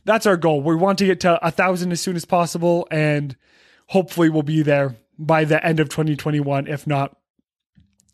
that's 0.08 0.24
our 0.24 0.38
goal. 0.38 0.62
We 0.62 0.74
want 0.74 0.98
to 1.00 1.04
get 1.04 1.20
to 1.20 1.46
a 1.46 1.50
thousand 1.50 1.92
as 1.92 2.00
soon 2.00 2.16
as 2.16 2.24
possible, 2.24 2.88
and 2.90 3.36
hopefully 3.88 4.30
we'll 4.30 4.42
be 4.42 4.62
there 4.62 4.96
by 5.18 5.44
the 5.44 5.62
end 5.64 5.80
of 5.80 5.90
2021, 5.90 6.66
if 6.66 6.86
not 6.86 7.14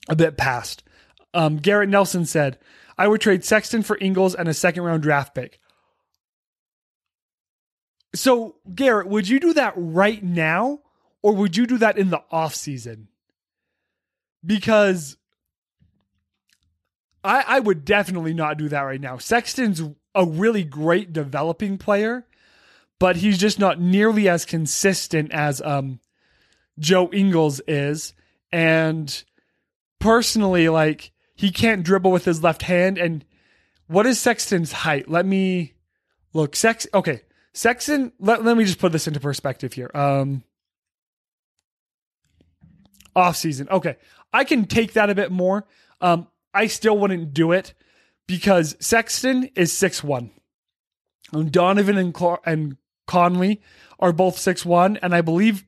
a 0.09 0.17
bit 0.17 0.37
past. 0.37 0.83
Um, 1.33 1.59
Garrett 1.59 1.89
Nelson 1.89 2.27
said, 2.27 2.59
I 2.99 3.07
would 3.07 3.21
trade 3.21 3.45
Sexton 3.45 3.85
for 3.85 3.97
Ingles 4.01 4.35
and 4.35 4.49
a 4.49 4.55
second 4.55 4.83
round 4.83 5.05
draft 5.05 5.37
pick. 5.37 5.61
So, 8.13 8.57
Garrett, 8.75 9.07
would 9.07 9.29
you 9.29 9.39
do 9.39 9.53
that 9.53 9.75
right 9.77 10.23
now 10.23 10.81
or 11.23 11.33
would 11.37 11.57
you 11.57 11.65
do 11.65 11.79
that 11.79 11.97
in 11.97 12.11
the 12.11 12.23
off 12.33 12.57
season? 12.57 13.07
Because 14.45 15.17
I, 17.23 17.45
I 17.47 17.61
would 17.61 17.85
definitely 17.85 18.35
not 18.35 18.59
do 18.59 18.69
that 18.69 18.81
right 18.81 19.01
now. 19.01 19.19
Sexton's 19.19 19.81
a 20.15 20.25
really 20.25 20.65
great 20.65 21.13
developing 21.13 21.79
player, 21.79 22.27
but 22.99 23.17
he's 23.17 23.39
just 23.39 23.59
not 23.59 23.81
nearly 23.81 24.29
as 24.29 24.45
consistent 24.45 25.33
as 25.33 25.61
um, 25.63 26.01
Joe 26.79 27.11
Ingles 27.13 27.61
is. 27.67 28.15
And 28.53 29.25
personally, 29.99 30.69
like, 30.69 31.13
he 31.35 31.51
can't 31.51 31.83
dribble 31.83 32.13
with 32.13 32.25
his 32.25 32.43
left 32.43 32.63
hand. 32.63 32.99
And 32.99 33.25
what 33.89 34.07
is 34.07 34.21
Sexton's 34.21 34.73
height? 34.73 35.11
Let 35.11 35.27
me 35.27 35.75
look. 36.33 36.55
Sex. 36.55 36.87
Okay. 36.95 37.23
Sexton, 37.53 38.13
let, 38.19 38.45
let 38.45 38.57
me 38.57 38.65
just 38.65 38.79
put 38.79 38.93
this 38.93 39.07
into 39.07 39.21
perspective 39.21 39.73
here. 39.73 39.91
Um, 39.95 40.45
off 43.15 43.37
season. 43.37 43.69
Okay. 43.69 43.97
I 44.33 44.45
can 44.45 44.65
take 44.65 44.95
that 44.95 45.11
a 45.11 45.15
bit 45.15 45.31
more. 45.31 45.67
Um, 46.01 46.29
I 46.53 46.67
still 46.67 46.99
wouldn't 46.99 47.35
do 47.35 47.53
it 47.53 47.75
because 48.27 48.77
Sexton 48.81 49.51
is 49.55 49.73
six 49.73 50.03
one. 50.03 50.31
Donovan 51.51 51.97
and, 51.99 52.17
and 52.45 52.77
Conley 53.07 53.61
are 53.99 54.13
both 54.13 54.39
six 54.39 54.65
one, 54.65 54.97
and 54.99 55.15
I 55.15 55.21
believe 55.21 55.65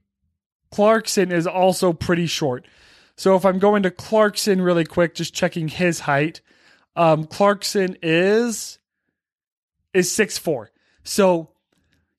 Clarkson 0.71 1.33
is 1.33 1.47
also 1.47 1.93
pretty 1.93 2.27
short. 2.27 2.67
So 3.17 3.35
if 3.35 3.45
I'm 3.45 3.59
going 3.59 3.83
to 3.85 3.91
Clarkson 3.91 4.61
really 4.61 4.85
quick, 4.85 5.15
just 5.15 5.35
checking 5.35 5.69
his 5.69 6.01
height, 6.01 6.41
um, 6.95 7.25
Clarkson 7.25 7.97
is 8.03 8.79
is 9.95 10.13
six 10.13 10.39
four. 10.39 10.71
So 11.03 11.51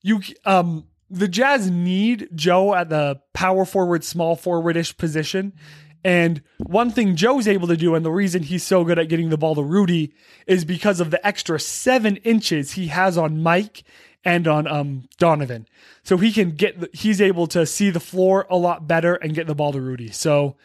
you 0.01 0.21
um 0.45 0.87
the 1.09 1.27
Jazz 1.27 1.69
need 1.71 2.29
Joe 2.35 2.73
at 2.75 2.89
the 2.89 3.21
power 3.33 3.65
forward, 3.65 4.03
small 4.03 4.35
forwardish 4.35 4.97
position. 4.97 5.53
And 6.07 6.41
one 6.59 6.89
thing 6.89 7.17
Joe's 7.17 7.49
able 7.49 7.67
to 7.67 7.75
do, 7.75 7.93
and 7.93 8.05
the 8.05 8.09
reason 8.09 8.41
he's 8.41 8.63
so 8.63 8.85
good 8.85 8.97
at 8.97 9.09
getting 9.09 9.29
the 9.29 9.37
ball 9.37 9.55
to 9.55 9.61
Rudy, 9.61 10.13
is 10.47 10.63
because 10.63 11.01
of 11.01 11.11
the 11.11 11.27
extra 11.27 11.59
seven 11.59 12.15
inches 12.17 12.71
he 12.71 12.87
has 12.87 13.17
on 13.17 13.43
Mike 13.43 13.83
and 14.23 14.47
on 14.47 14.67
um, 14.67 15.09
Donovan. 15.17 15.67
So 16.03 16.15
he 16.15 16.31
can 16.31 16.51
get, 16.51 16.95
he's 16.95 17.19
able 17.19 17.45
to 17.47 17.65
see 17.65 17.89
the 17.89 17.99
floor 17.99 18.47
a 18.49 18.55
lot 18.55 18.87
better 18.87 19.15
and 19.15 19.33
get 19.33 19.47
the 19.47 19.53
ball 19.53 19.73
to 19.73 19.81
Rudy. 19.81 20.09
So 20.11 20.55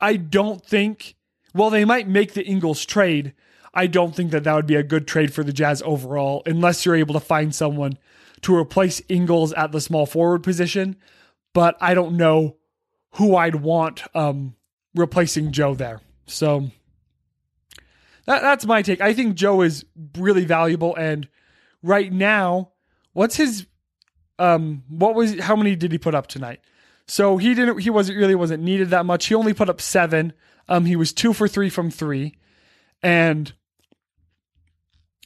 I 0.00 0.14
don't 0.14 0.64
think, 0.64 1.16
well, 1.52 1.68
they 1.68 1.84
might 1.84 2.06
make 2.06 2.34
the 2.34 2.46
Ingles 2.46 2.86
trade. 2.86 3.34
I 3.74 3.88
don't 3.88 4.14
think 4.14 4.30
that 4.30 4.44
that 4.44 4.54
would 4.54 4.68
be 4.68 4.76
a 4.76 4.84
good 4.84 5.08
trade 5.08 5.34
for 5.34 5.42
the 5.42 5.52
Jazz 5.52 5.82
overall, 5.84 6.44
unless 6.46 6.86
you're 6.86 6.94
able 6.94 7.14
to 7.14 7.20
find 7.20 7.52
someone 7.52 7.98
to 8.42 8.54
replace 8.54 9.02
Ingles 9.08 9.52
at 9.54 9.72
the 9.72 9.80
small 9.80 10.06
forward 10.06 10.44
position, 10.44 10.94
but 11.52 11.76
I 11.80 11.94
don't 11.94 12.16
know 12.16 12.54
who 13.14 13.34
I'd 13.34 13.56
want 13.56 14.04
um, 14.14 14.54
replacing 14.94 15.52
Joe 15.52 15.74
there. 15.74 16.00
So 16.26 16.70
that, 18.26 18.42
that's 18.42 18.66
my 18.66 18.82
take. 18.82 19.00
I 19.00 19.12
think 19.12 19.34
Joe 19.34 19.62
is 19.62 19.84
really 20.16 20.44
valuable, 20.44 20.94
and 20.96 21.28
right 21.82 22.12
now, 22.12 22.72
what's 23.12 23.36
his 23.36 23.66
um 24.38 24.82
what 24.88 25.14
was 25.14 25.38
how 25.40 25.54
many 25.56 25.76
did 25.76 25.92
he 25.92 25.98
put 25.98 26.14
up 26.14 26.26
tonight? 26.26 26.60
So 27.06 27.36
he 27.36 27.54
didn't 27.54 27.78
he 27.78 27.90
wasn't 27.90 28.18
really 28.18 28.34
wasn't 28.34 28.62
needed 28.62 28.90
that 28.90 29.06
much. 29.06 29.26
He 29.26 29.34
only 29.34 29.54
put 29.54 29.68
up 29.68 29.80
seven. 29.80 30.32
Um 30.68 30.86
he 30.86 30.96
was 30.96 31.12
two 31.12 31.32
for 31.32 31.48
three 31.48 31.68
from 31.68 31.90
three. 31.90 32.34
And 33.02 33.52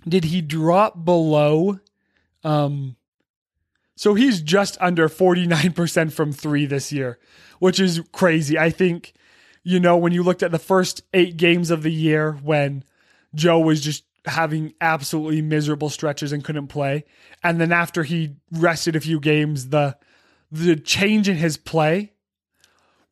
did 0.08 0.24
he 0.24 0.40
drop 0.40 1.04
below 1.04 1.78
um 2.42 2.96
so 3.96 4.12
he's 4.12 4.42
just 4.42 4.76
under 4.78 5.08
49% 5.08 6.12
from 6.12 6.30
three 6.30 6.66
this 6.66 6.92
year, 6.92 7.18
which 7.58 7.80
is 7.80 8.02
crazy. 8.12 8.58
I 8.58 8.68
think, 8.68 9.14
you 9.66 9.80
know, 9.80 9.96
when 9.96 10.12
you 10.12 10.22
looked 10.22 10.44
at 10.44 10.52
the 10.52 10.60
first 10.60 11.02
eight 11.12 11.36
games 11.36 11.72
of 11.72 11.82
the 11.82 11.90
year 11.90 12.38
when 12.44 12.84
Joe 13.34 13.58
was 13.58 13.80
just 13.80 14.04
having 14.24 14.72
absolutely 14.80 15.42
miserable 15.42 15.90
stretches 15.90 16.30
and 16.30 16.44
couldn't 16.44 16.68
play, 16.68 17.04
and 17.42 17.60
then 17.60 17.72
after 17.72 18.04
he 18.04 18.36
rested 18.52 18.94
a 18.94 19.00
few 19.00 19.18
games, 19.18 19.70
the 19.70 19.96
the 20.52 20.76
change 20.76 21.28
in 21.28 21.34
his 21.34 21.56
play 21.56 22.12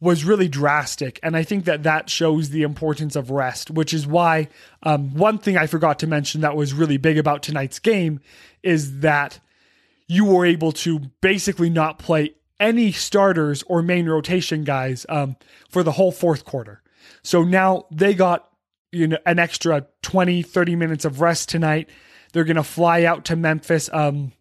was 0.01 0.23
really 0.23 0.47
drastic. 0.47 1.19
And 1.25 1.37
I 1.37 1.43
think 1.43 1.65
that 1.65 1.83
that 1.83 2.09
shows 2.09 2.51
the 2.51 2.63
importance 2.63 3.17
of 3.17 3.33
rest, 3.33 3.73
which 3.73 3.93
is 3.93 4.07
why 4.07 4.47
um, 4.85 5.13
one 5.15 5.39
thing 5.39 5.57
I 5.57 5.67
forgot 5.67 5.99
to 5.99 6.07
mention 6.07 6.43
that 6.43 6.55
was 6.55 6.73
really 6.73 6.99
big 6.99 7.19
about 7.19 7.43
tonight's 7.43 7.81
game 7.81 8.21
is 8.63 9.01
that 9.01 9.41
you 10.07 10.25
were 10.25 10.47
able 10.47 10.71
to 10.71 11.01
basically 11.21 11.69
not 11.69 11.99
play 11.99 12.37
any 12.61 12.93
starters 12.93 13.63
or 13.65 13.83
main 13.83 14.09
rotation 14.09 14.65
guys 14.65 15.05
um, 15.09 15.37
for 15.69 15.83
the 15.83 15.93
whole 15.93 16.13
fourth 16.13 16.45
quarter. 16.45 16.83
So 17.23 17.43
now 17.43 17.87
they 17.91 18.15
got 18.15 18.49
you 18.93 19.09
know 19.09 19.19
an 19.27 19.39
extra 19.39 19.87
20 20.03 20.43
30 20.43 20.77
minutes 20.77 21.05
of 21.05 21.21
rest 21.21 21.49
tonight. 21.49 21.89
They're 22.33 22.45
going 22.45 22.57
to 22.57 22.63
fly 22.63 23.05
out 23.05 23.25
to 23.27 23.37
Memphis 23.37 23.89
um, 23.93 24.33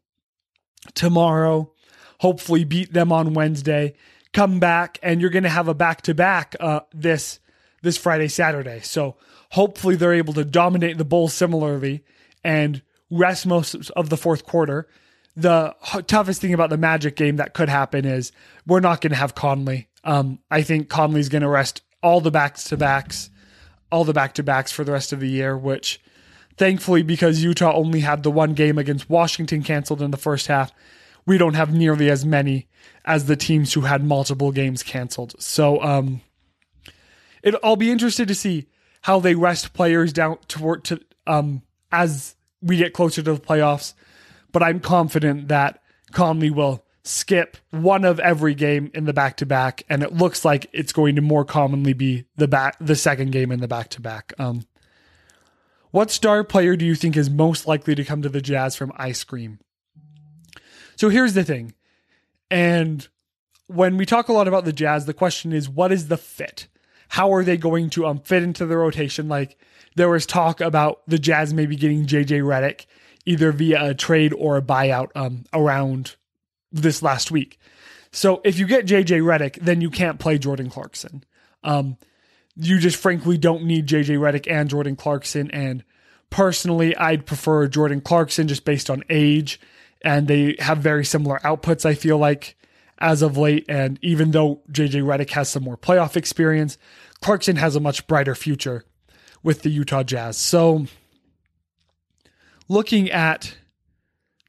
tomorrow, 0.96 1.72
hopefully 2.20 2.63
beat 2.63 2.93
them 2.93 3.12
on 3.12 3.34
Wednesday, 3.34 3.93
come 4.34 4.60
back 4.60 5.00
and 5.03 5.22
you're 5.22 5.29
going 5.29 5.43
to 5.43 5.50
have 5.50 5.67
a 5.67 5.74
back 5.74 6.01
to 6.03 6.13
back 6.13 6.55
this 6.93 7.39
this 7.82 7.98
Friday 7.98 8.29
Saturday. 8.29 8.79
So 8.79 9.17
hopefully 9.51 9.96
they're 9.96 10.13
able 10.13 10.34
to 10.34 10.46
dominate 10.46 10.98
the 10.98 11.05
Bulls 11.05 11.34
similarly 11.34 12.03
and 12.43 12.82
rest 13.12 13.46
most 13.46 13.75
of 13.91 14.10
the 14.10 14.17
fourth 14.17 14.46
quarter 14.46 14.88
the 15.36 15.75
toughest 16.08 16.42
thing 16.42 16.54
about 16.54 16.70
the 16.70 16.78
Magic 16.78 17.16
game 17.16 17.38
that 17.38 17.54
could 17.54 17.70
happen 17.70 18.06
is 18.06 18.32
we're 18.68 18.80
not 18.80 19.02
going 19.02 19.12
to 19.12 19.18
have 19.18 19.36
Conley. 19.36 19.88
Um, 20.04 20.40
I 20.52 20.62
think 20.62 20.90
Conley's 20.90 21.30
going 21.30 21.42
to 21.42 21.48
rest 21.48 21.82
all 22.02 22.22
the 22.22 22.32
backs 22.32 22.66
to 22.66 22.78
backs, 22.78 23.30
all 23.92 24.04
the 24.04 24.13
back 24.13 24.34
to 24.36 24.44
backs 24.44 24.72
for 24.72 24.84
the 24.84 24.92
rest 24.92 25.13
of 25.13 25.20
the 25.20 25.30
year, 25.30 25.58
which 25.58 26.00
thankfully, 26.58 27.02
because 27.02 27.44
Utah 27.44 27.74
only 27.74 28.02
had 28.02 28.24
the 28.24 28.32
one 28.32 28.54
game 28.54 28.78
against 28.78 29.10
Washington 29.10 29.63
canceled 29.63 30.02
in 30.02 30.12
the 30.12 30.18
first 30.18 30.48
half, 30.48 30.72
we 31.25 31.38
don't 31.38 31.54
have 31.54 31.74
nearly 31.74 32.10
as 32.10 32.25
many 32.25 32.68
as 33.06 33.25
the 33.25 33.36
teams 33.36 33.74
who 33.74 33.82
had 33.82 34.04
multiple 34.04 34.52
games 34.52 34.84
canceled. 34.84 35.36
So 35.42 35.82
um, 35.82 36.22
it, 37.42 37.56
I'll 37.63 37.75
be 37.75 37.92
interested 37.92 38.28
to 38.28 38.36
see 38.36 38.68
how 39.02 39.20
they 39.20 39.36
rest 39.36 39.74
players 39.74 40.13
down 40.13 40.38
toward 40.48 40.84
to 40.86 41.00
um, 41.25 41.62
as 41.92 42.36
we 42.62 42.78
get 42.78 42.94
closer 42.94 43.22
to 43.22 43.34
the 43.34 43.40
playoffs. 43.40 43.94
But 44.53 44.63
I'm 44.63 44.79
confident 44.79 45.50
that 45.50 45.81
Conley 46.13 46.50
will 46.50 46.86
skip 47.03 47.57
one 47.72 48.05
of 48.05 48.22
every 48.22 48.55
game 48.55 48.89
in 48.93 49.03
the 49.03 49.12
back 49.12 49.36
to 49.38 49.45
back, 49.45 49.83
and 49.89 50.01
it 50.01 50.13
looks 50.13 50.45
like 50.45 50.67
it's 50.72 50.93
going 50.93 51.17
to 51.17 51.22
more 51.22 51.43
commonly 51.43 51.91
be 51.91 52.24
the 52.38 52.48
back 52.48 52.77
the 52.79 52.95
second 52.95 53.31
game 53.31 53.51
in 53.51 53.60
the 53.60 53.67
back 53.67 53.89
to 53.89 54.01
back. 54.01 54.33
What 55.93 56.10
star 56.10 56.43
player 56.43 56.75
do 56.75 56.86
you 56.86 56.95
think 56.95 57.15
is 57.15 57.29
most 57.29 57.67
likely 57.67 57.93
to 57.93 58.03
come 58.03 58.24
to 58.24 58.29
the 58.29 58.41
Jazz 58.41 58.75
from 58.75 58.91
Ice 58.95 59.24
Cream? 59.24 59.60
So 60.95 61.10
here's 61.10 61.36
the 61.36 61.43
thing. 61.43 61.75
And 62.50 63.07
when 63.67 63.98
we 63.98 64.07
talk 64.07 64.27
a 64.27 64.33
lot 64.33 64.48
about 64.48 64.65
the 64.65 64.74
Jazz, 64.74 65.05
the 65.05 65.13
question 65.13 65.53
is 65.53 65.69
what 65.69 65.91
is 65.91 66.07
the 66.07 66.17
fit? 66.17 66.67
How 67.10 67.31
are 67.31 67.43
they 67.43 67.57
going 67.57 67.91
to 67.91 68.07
um, 68.07 68.17
fit 68.22 68.41
into 68.41 68.65
the 68.65 68.75
rotation? 68.75 69.29
Like 69.29 69.55
there 69.95 70.10
was 70.10 70.25
talk 70.25 70.62
about 70.62 71.01
the 71.07 71.19
Jazz 71.19 71.53
maybe 71.53 71.75
getting 71.75 72.07
JJ 72.07 72.41
Redick 72.41 72.88
either 73.25 73.51
via 73.51 73.89
a 73.89 73.94
trade 73.94 74.34
or 74.34 74.58
a 74.58 74.62
buyout 74.62 75.10
um, 75.15 75.46
around 75.53 76.15
this 76.72 77.01
last 77.01 77.32
week. 77.32 77.60
So 78.12 78.42
if 78.44 78.60
you 78.60 78.68
get 78.68 78.86
JJ 78.86 79.22
Redick, 79.22 79.56
then 79.56 79.82
you 79.82 79.89
can't 79.89 80.20
play 80.20 80.38
Jordan 80.38 80.70
Clarkson. 80.70 81.24
Um, 81.63 81.98
you 82.56 82.80
just 82.80 82.98
frankly 82.98 83.38
don't 83.38 83.63
need 83.63 83.88
JJ 83.88 84.18
Redick 84.20 84.51
and 84.51 84.70
Jordan 84.70 84.96
Clarkson. 84.96 85.50
And 85.51 85.84
personally, 86.30 86.96
I'd 86.96 87.25
prefer 87.25 87.68
Jordan 87.68 88.01
Clarkson 88.01 88.48
just 88.48 88.65
based 88.65 88.89
on 88.89 89.03
age 89.10 89.60
and 90.03 90.27
they 90.27 90.56
have 90.60 90.80
very 90.80 91.06
similar 91.06 91.39
outputs, 91.39 91.86
I 91.86 91.96
feel 91.96 92.18
like, 92.18 92.58
as 93.00 93.22
of 93.22 93.38
late. 93.38 93.65
And 93.70 93.98
even 94.01 94.32
though 94.32 94.62
JJ 94.72 95.03
Redick 95.03 95.32
has 95.32 95.50
some 95.50 95.63
more 95.63 95.77
playoff 95.77 96.15
experience, 96.18 96.77
Clarkson 97.22 97.56
has 97.56 97.75
a 97.75 97.80
much 97.80 98.06
brighter 98.06 98.36
future 98.36 98.84
with 99.42 99.62
the 99.62 99.70
Utah 99.70 100.03
Jazz. 100.03 100.38
So, 100.38 100.88
looking 102.67 103.10
at 103.12 103.58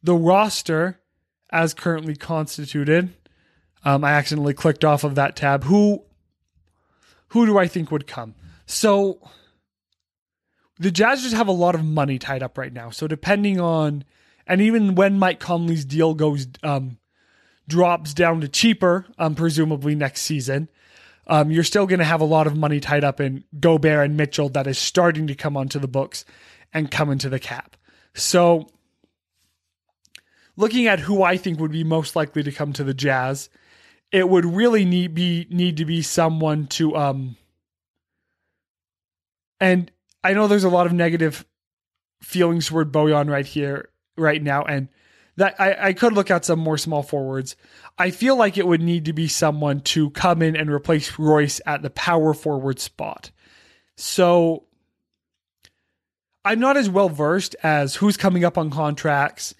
the 0.02 0.14
roster 0.14 1.00
as 1.50 1.74
currently 1.74 2.16
constituted, 2.16 3.14
um, 3.84 4.04
I 4.04 4.12
accidentally 4.12 4.54
clicked 4.54 4.84
off 4.84 5.04
of 5.04 5.14
that 5.14 5.36
tab. 5.36 5.64
Who, 5.64 6.02
who 7.28 7.46
do 7.46 7.58
I 7.58 7.66
think 7.68 7.90
would 7.90 8.06
come? 8.06 8.34
So, 8.66 9.20
the 10.78 10.90
Jazz 10.90 11.22
just 11.22 11.34
have 11.34 11.48
a 11.48 11.52
lot 11.52 11.74
of 11.74 11.84
money 11.84 12.18
tied 12.18 12.42
up 12.42 12.58
right 12.58 12.72
now. 12.72 12.90
So, 12.90 13.06
depending 13.06 13.60
on 13.60 14.04
and 14.46 14.60
even 14.60 14.94
when 14.94 15.18
Mike 15.18 15.40
Conley's 15.40 15.84
deal 15.84 16.14
goes 16.14 16.46
um, 16.62 16.98
drops 17.66 18.12
down 18.14 18.40
to 18.42 18.48
cheaper, 18.48 19.06
um, 19.18 19.34
presumably 19.34 19.94
next 19.94 20.22
season, 20.22 20.68
um, 21.26 21.50
you're 21.50 21.64
still 21.64 21.86
going 21.86 22.00
to 22.00 22.04
have 22.04 22.20
a 22.20 22.26
lot 22.26 22.46
of 22.46 22.56
money 22.56 22.80
tied 22.80 23.04
up 23.04 23.20
in 23.20 23.44
Gobert 23.58 24.04
and 24.04 24.16
Mitchell 24.16 24.50
that 24.50 24.66
is 24.66 24.78
starting 24.78 25.26
to 25.28 25.34
come 25.34 25.56
onto 25.56 25.78
the 25.78 25.88
books 25.88 26.24
and 26.72 26.90
come 26.90 27.10
into 27.10 27.30
the 27.30 27.38
cap. 27.38 27.76
So, 28.14 28.68
looking 30.56 30.86
at 30.86 31.00
who 31.00 31.22
I 31.22 31.36
think 31.36 31.58
would 31.60 31.72
be 31.72 31.84
most 31.84 32.14
likely 32.14 32.42
to 32.42 32.52
come 32.52 32.72
to 32.74 32.84
the 32.84 32.94
Jazz, 32.94 33.48
it 34.12 34.28
would 34.28 34.44
really 34.44 34.84
need 34.84 35.14
be 35.14 35.46
need 35.50 35.76
to 35.78 35.84
be 35.84 36.02
someone 36.02 36.66
to 36.68 36.96
um. 36.96 37.36
And 39.60 39.90
I 40.22 40.34
know 40.34 40.46
there's 40.46 40.64
a 40.64 40.68
lot 40.68 40.86
of 40.86 40.92
negative 40.92 41.44
feelings 42.22 42.68
toward 42.68 42.92
Bojan 42.92 43.28
right 43.28 43.46
here 43.46 43.90
right 44.16 44.42
now, 44.42 44.64
and 44.64 44.88
that 45.36 45.56
I, 45.58 45.88
I 45.88 45.92
could 45.92 46.12
look 46.12 46.30
at 46.30 46.44
some 46.44 46.60
more 46.60 46.78
small 46.78 47.02
forwards. 47.02 47.56
I 47.98 48.10
feel 48.10 48.36
like 48.36 48.56
it 48.56 48.66
would 48.66 48.80
need 48.80 49.06
to 49.06 49.12
be 49.12 49.26
someone 49.26 49.80
to 49.80 50.10
come 50.10 50.42
in 50.42 50.56
and 50.56 50.70
replace 50.70 51.18
Royce 51.18 51.60
at 51.66 51.82
the 51.82 51.90
power 51.90 52.34
forward 52.34 52.78
spot. 52.78 53.30
So 53.96 54.66
I'm 56.44 56.60
not 56.60 56.76
as 56.76 56.90
well 56.90 57.08
versed 57.08 57.56
as 57.62 57.96
who's 57.96 58.16
coming 58.16 58.44
up 58.44 58.58
on 58.58 58.70
contracts, 58.70 59.54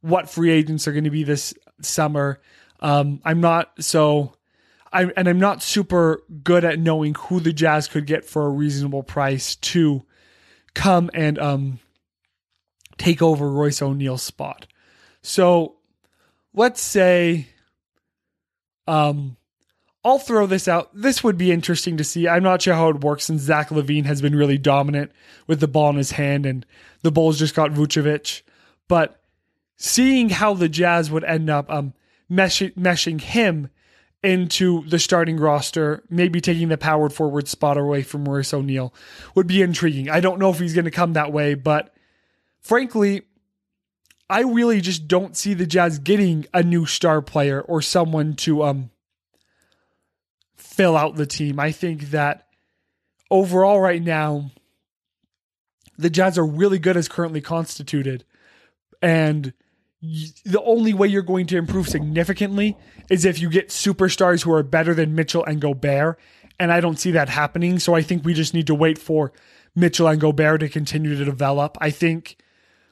what 0.00 0.30
free 0.30 0.50
agents 0.50 0.88
are 0.88 0.92
going 0.92 1.04
to 1.04 1.10
be 1.10 1.24
this 1.24 1.52
summer. 1.82 2.40
Um, 2.80 3.20
I'm 3.24 3.40
not 3.40 3.72
so 3.82 4.34
I 4.92 5.04
and 5.16 5.28
I'm 5.28 5.38
not 5.38 5.62
super 5.62 6.22
good 6.42 6.64
at 6.64 6.78
knowing 6.78 7.14
who 7.14 7.40
the 7.40 7.52
Jazz 7.52 7.88
could 7.88 8.06
get 8.06 8.24
for 8.24 8.46
a 8.46 8.50
reasonable 8.50 9.02
price 9.02 9.56
to 9.56 10.04
come 10.74 11.10
and 11.14 11.38
um 11.38 11.78
take 12.98 13.22
over 13.22 13.50
Royce 13.50 13.82
O'Neale's 13.82 14.22
spot. 14.22 14.66
So 15.22 15.76
let's 16.54 16.80
say 16.80 17.48
um 18.86 19.36
I'll 20.04 20.18
throw 20.18 20.46
this 20.46 20.66
out. 20.66 20.90
This 20.94 21.22
would 21.22 21.36
be 21.36 21.52
interesting 21.52 21.96
to 21.98 22.04
see. 22.04 22.26
I'm 22.26 22.42
not 22.42 22.62
sure 22.62 22.74
how 22.74 22.88
it 22.88 23.02
works 23.02 23.24
since 23.24 23.42
Zach 23.42 23.68
LaVine 23.68 24.06
has 24.06 24.22
been 24.22 24.34
really 24.34 24.56
dominant 24.56 25.12
with 25.46 25.60
the 25.60 25.68
ball 25.68 25.90
in 25.90 25.96
his 25.96 26.12
hand 26.12 26.46
and 26.46 26.64
the 27.02 27.10
Bulls 27.10 27.38
just 27.38 27.54
got 27.54 27.72
Vucevic. 27.72 28.42
But 28.88 29.22
seeing 29.76 30.30
how 30.30 30.54
the 30.54 30.68
Jazz 30.68 31.10
would 31.10 31.24
end 31.24 31.50
up 31.50 31.70
um, 31.70 31.92
mesh- 32.30 32.62
meshing 32.62 33.20
him 33.20 33.68
into 34.22 34.86
the 34.86 34.98
starting 34.98 35.36
roster, 35.36 36.02
maybe 36.08 36.40
taking 36.40 36.68
the 36.68 36.78
powered 36.78 37.12
forward 37.12 37.48
spot 37.48 37.76
away 37.76 38.02
from 38.02 38.24
Maurice 38.24 38.54
O'Neale 38.54 38.94
would 39.34 39.46
be 39.46 39.62
intriguing. 39.62 40.08
I 40.08 40.20
don't 40.20 40.38
know 40.38 40.50
if 40.50 40.58
he's 40.58 40.74
going 40.74 40.84
to 40.86 40.90
come 40.90 41.12
that 41.12 41.32
way, 41.32 41.54
but 41.54 41.94
frankly, 42.60 43.22
I 44.28 44.42
really 44.42 44.80
just 44.80 45.08
don't 45.08 45.36
see 45.36 45.54
the 45.54 45.66
Jazz 45.66 45.98
getting 45.98 46.46
a 46.54 46.62
new 46.62 46.86
star 46.86 47.20
player 47.20 47.60
or 47.60 47.82
someone 47.82 48.34
to 48.36 48.62
um 48.62 48.90
fill 50.70 50.96
out 50.96 51.16
the 51.16 51.26
team. 51.26 51.58
I 51.58 51.72
think 51.72 52.10
that 52.10 52.46
overall 53.30 53.80
right 53.80 54.02
now 54.02 54.50
the 55.98 56.10
Jazz 56.10 56.38
are 56.38 56.46
really 56.46 56.78
good 56.78 56.96
as 56.96 57.08
currently 57.08 57.40
constituted 57.40 58.24
and 59.02 59.52
the 60.44 60.62
only 60.62 60.94
way 60.94 61.06
you're 61.06 61.22
going 61.22 61.46
to 61.46 61.58
improve 61.58 61.88
significantly 61.88 62.76
is 63.10 63.24
if 63.24 63.38
you 63.38 63.50
get 63.50 63.68
superstars 63.68 64.42
who 64.42 64.52
are 64.52 64.62
better 64.62 64.94
than 64.94 65.14
Mitchell 65.14 65.44
and 65.44 65.60
Gobert 65.60 66.18
and 66.58 66.72
I 66.72 66.80
don't 66.80 66.98
see 66.98 67.10
that 67.12 67.28
happening 67.28 67.78
so 67.78 67.94
I 67.94 68.02
think 68.02 68.24
we 68.24 68.32
just 68.32 68.54
need 68.54 68.66
to 68.68 68.74
wait 68.74 68.98
for 68.98 69.32
Mitchell 69.74 70.08
and 70.08 70.20
Gobert 70.20 70.60
to 70.60 70.68
continue 70.68 71.16
to 71.16 71.24
develop. 71.24 71.76
I 71.80 71.90
think 71.90 72.36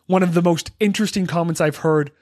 one 0.06 0.22
of 0.22 0.34
the 0.34 0.42
most 0.42 0.70
interesting 0.78 1.26
comments 1.26 1.60
I've 1.60 1.78
heard 1.78 2.12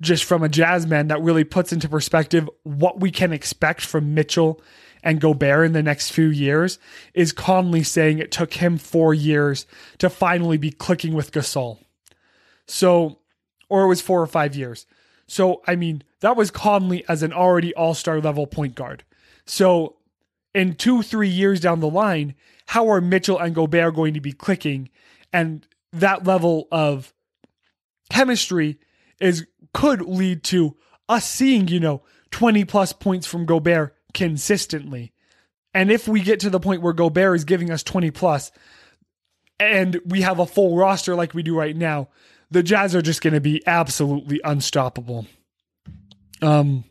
just 0.00 0.24
from 0.24 0.42
a 0.42 0.48
jazz 0.48 0.86
man 0.86 1.08
that 1.08 1.22
really 1.22 1.44
puts 1.44 1.72
into 1.72 1.88
perspective 1.88 2.48
what 2.62 3.00
we 3.00 3.10
can 3.10 3.32
expect 3.32 3.80
from 3.84 4.14
Mitchell 4.14 4.60
and 5.02 5.20
Gobert 5.20 5.66
in 5.66 5.72
the 5.72 5.82
next 5.82 6.10
few 6.10 6.28
years 6.28 6.78
is 7.14 7.32
Conley 7.32 7.82
saying 7.82 8.18
it 8.18 8.30
took 8.30 8.54
him 8.54 8.78
four 8.78 9.14
years 9.14 9.66
to 9.98 10.10
finally 10.10 10.58
be 10.58 10.70
clicking 10.70 11.14
with 11.14 11.32
Gasol. 11.32 11.78
So, 12.66 13.18
or 13.68 13.84
it 13.84 13.88
was 13.88 14.00
four 14.00 14.20
or 14.20 14.26
five 14.26 14.54
years. 14.54 14.86
So, 15.26 15.62
I 15.66 15.76
mean, 15.76 16.02
that 16.20 16.36
was 16.36 16.50
Conley 16.50 17.04
as 17.08 17.22
an 17.22 17.32
already 17.32 17.74
all 17.74 17.94
star 17.94 18.20
level 18.20 18.46
point 18.46 18.74
guard. 18.74 19.04
So, 19.46 19.96
in 20.54 20.74
two, 20.74 21.02
three 21.02 21.28
years 21.28 21.60
down 21.60 21.80
the 21.80 21.88
line, 21.88 22.34
how 22.66 22.88
are 22.88 23.00
Mitchell 23.00 23.38
and 23.38 23.54
Gobert 23.54 23.94
going 23.94 24.14
to 24.14 24.20
be 24.20 24.32
clicking? 24.32 24.88
And 25.32 25.66
that 25.92 26.26
level 26.26 26.68
of 26.72 27.12
chemistry 28.10 28.78
is 29.20 29.46
could 29.78 30.02
lead 30.02 30.42
to 30.42 30.76
us 31.08 31.24
seeing, 31.24 31.68
you 31.68 31.78
know, 31.78 32.02
20 32.32 32.64
plus 32.64 32.92
points 32.92 33.28
from 33.28 33.46
Gobert 33.46 33.94
consistently. 34.12 35.12
And 35.72 35.92
if 35.92 36.08
we 36.08 36.20
get 36.20 36.40
to 36.40 36.50
the 36.50 36.58
point 36.58 36.82
where 36.82 36.92
Gobert 36.92 37.36
is 37.36 37.44
giving 37.44 37.70
us 37.70 37.84
20 37.84 38.10
plus 38.10 38.50
and 39.60 40.00
we 40.04 40.22
have 40.22 40.40
a 40.40 40.46
full 40.46 40.76
roster 40.76 41.14
like 41.14 41.32
we 41.32 41.44
do 41.44 41.56
right 41.56 41.76
now, 41.76 42.08
the 42.50 42.64
Jazz 42.64 42.96
are 42.96 43.02
just 43.02 43.22
going 43.22 43.34
to 43.34 43.40
be 43.40 43.62
absolutely 43.68 44.40
unstoppable. 44.42 45.28
Um 46.42 46.82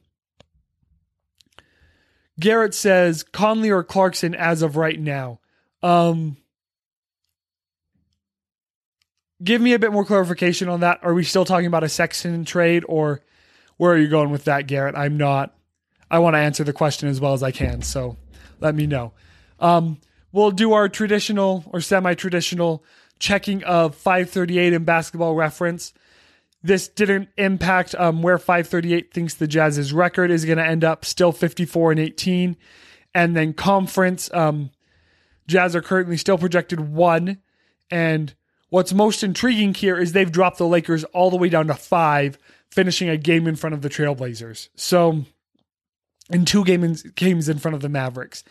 Garrett 2.39 2.73
says 2.73 3.21
Conley 3.21 3.69
or 3.69 3.83
Clarkson 3.83 4.33
as 4.33 4.61
of 4.61 4.77
right 4.77 4.97
now. 4.99 5.41
Um 5.83 6.37
give 9.43 9.61
me 9.61 9.73
a 9.73 9.79
bit 9.79 9.91
more 9.91 10.05
clarification 10.05 10.69
on 10.69 10.79
that. 10.81 10.99
Are 11.03 11.13
we 11.13 11.23
still 11.23 11.45
talking 11.45 11.67
about 11.67 11.83
a 11.83 11.89
Sexton 11.89 12.45
trade 12.45 12.83
or 12.87 13.21
where 13.77 13.93
are 13.93 13.97
you 13.97 14.07
going 14.07 14.31
with 14.31 14.45
that, 14.45 14.67
Garrett? 14.67 14.95
I'm 14.95 15.17
not. 15.17 15.55
I 16.09 16.19
want 16.19 16.35
to 16.35 16.39
answer 16.39 16.63
the 16.63 16.73
question 16.73 17.09
as 17.09 17.19
well 17.19 17.33
as 17.33 17.43
I 17.43 17.51
can, 17.51 17.81
so 17.81 18.17
let 18.59 18.75
me 18.75 18.87
know. 18.87 19.13
Um, 19.59 19.99
we'll 20.31 20.51
do 20.51 20.73
our 20.73 20.89
traditional 20.89 21.63
or 21.67 21.81
semi 21.81 22.13
traditional 22.13 22.83
checking 23.19 23.63
of 23.63 23.95
538 23.95 24.73
in 24.73 24.83
basketball 24.83 25.35
reference. 25.35 25.93
This 26.63 26.87
didn't 26.87 27.29
impact 27.37 27.93
um, 27.95 28.21
where 28.21 28.37
538 28.37 29.13
thinks 29.13 29.35
the 29.35 29.47
Jazz's 29.47 29.93
record 29.93 30.31
is 30.31 30.45
going 30.45 30.57
to 30.57 30.65
end 30.65 30.83
up, 30.83 31.05
still 31.05 31.31
54 31.31 31.91
and 31.91 31.99
18. 31.99 32.57
And 33.13 33.35
then 33.35 33.53
conference, 33.53 34.31
um, 34.33 34.71
Jazz 35.47 35.75
are 35.75 35.81
currently 35.81 36.17
still 36.17 36.37
projected 36.37 36.79
one, 36.79 37.39
and 37.89 38.33
What's 38.69 38.93
most 38.93 39.23
intriguing 39.23 39.73
here 39.73 39.97
is 39.97 40.11
they've 40.11 40.31
dropped 40.31 40.57
the 40.57 40.67
Lakers 40.67 41.03
all 41.05 41.29
the 41.29 41.37
way 41.37 41.49
down 41.49 41.67
to 41.67 41.73
five 41.73 42.37
finishing 42.69 43.07
a 43.07 43.17
game 43.17 43.47
in 43.47 43.55
front 43.55 43.73
of 43.73 43.81
the 43.81 43.89
Trailblazers. 43.89 44.69
So, 44.75 45.25
in 46.29 46.45
two 46.45 46.65
games 46.65 47.03
games 47.03 47.47
in 47.47 47.59
front 47.59 47.75
of 47.75 47.81
the 47.81 47.89
Mavericks. 47.89 48.43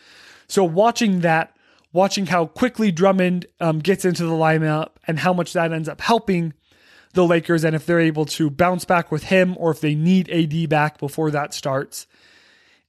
So, 0.48 0.64
watching 0.64 1.20
that, 1.20 1.55
watching 1.92 2.26
how 2.26 2.46
quickly 2.46 2.90
Drummond 2.90 3.46
um, 3.61 3.81
gets 3.81 4.05
into 4.05 4.24
the 4.24 4.33
lineup 4.33 4.92
and 5.07 5.18
how 5.18 5.33
much 5.35 5.52
that 5.52 5.72
ends 5.72 5.88
up 5.88 6.00
helping 6.00 6.55
the 7.12 7.26
Lakers, 7.26 7.64
and 7.64 7.74
if 7.74 7.85
they're 7.85 8.00
able 8.00 8.26
to 8.26 8.50
bounce 8.50 8.85
back 8.85 9.11
with 9.11 9.24
him 9.24 9.57
or 9.59 9.70
if 9.70 9.81
they 9.81 9.94
need 9.94 10.31
AD 10.31 10.68
back 10.68 10.98
before 10.98 11.31
that 11.31 11.52
starts. 11.55 12.07